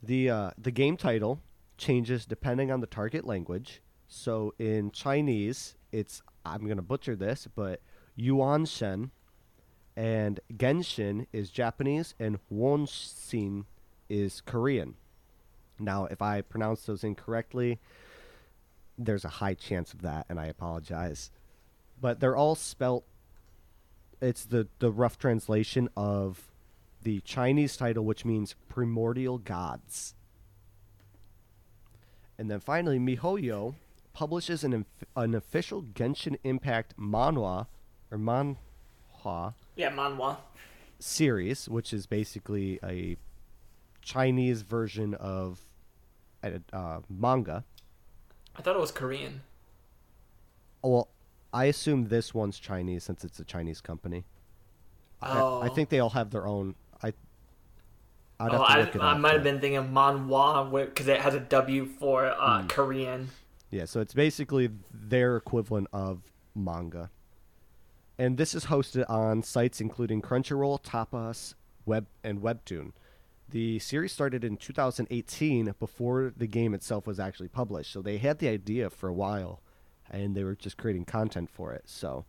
[0.03, 1.39] The uh, the game title
[1.77, 3.81] changes depending on the target language.
[4.15, 7.81] So in Chinese, it's I'm gonna butcher this, but
[8.15, 9.11] Yuan Shen,
[9.93, 13.65] and Genshin is Japanese, and Wonsin
[14.07, 14.95] is Korean.
[15.79, 17.77] Now, if I pronounce those incorrectly,
[18.97, 21.29] there's a high chance of that, and I apologize.
[21.99, 23.03] But they're all spelt.
[24.21, 26.53] It's the the rough translation of
[27.03, 30.15] the Chinese title, which means primordial gods.
[32.37, 33.75] And then finally, MiHoYo
[34.15, 34.85] publishes an
[35.15, 37.67] an official Genshin Impact manhwa
[38.09, 40.37] or manhwa Yeah, manhwa.
[40.99, 43.17] series, which is basically a
[44.01, 45.59] Chinese version of
[46.41, 47.63] a uh, manga.
[48.55, 49.41] I thought it was Korean.
[50.81, 51.09] Well,
[51.53, 54.23] I assume this one's Chinese since it's a Chinese company.
[55.21, 55.61] I- Oh.
[55.61, 56.75] I, think they all have their own.
[57.03, 57.07] I.
[58.39, 62.25] I'd oh, I, I might have been thinking manhwa because it has a W for
[62.27, 62.67] uh, Hmm.
[62.67, 63.29] Korean.
[63.75, 66.21] Yeah, so it's basically their equivalent of
[66.55, 67.11] manga.
[68.17, 71.55] And this is hosted on sites including Crunchyroll, Tapas,
[71.85, 72.93] Web, and Webtoon.
[73.49, 77.91] The series started in 2018 before the game itself was actually published.
[77.91, 79.61] So they had the idea for a while
[80.09, 81.83] and they were just creating content for it.
[81.85, 82.23] So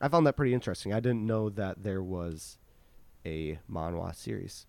[0.00, 0.94] I found that pretty interesting.
[0.94, 2.56] I didn't know that there was
[3.26, 4.64] a manhwa series.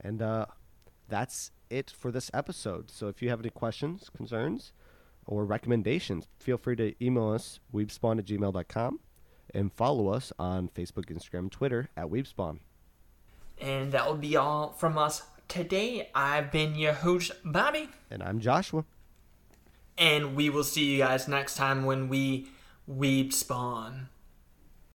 [0.00, 0.46] And uh,
[1.08, 2.90] that's it for this episode.
[2.90, 4.72] So if you have any questions, concerns,
[5.26, 9.00] or recommendations, feel free to email us, weebspawn at gmail.com,
[9.52, 12.58] and follow us on Facebook, Instagram, and Twitter at weebspawn.
[13.60, 16.10] And that will be all from us today.
[16.14, 18.84] I've been your host, Bobby, And I'm Joshua.
[19.96, 22.48] and we will see you guys next time when we
[22.90, 24.08] weeb spawn.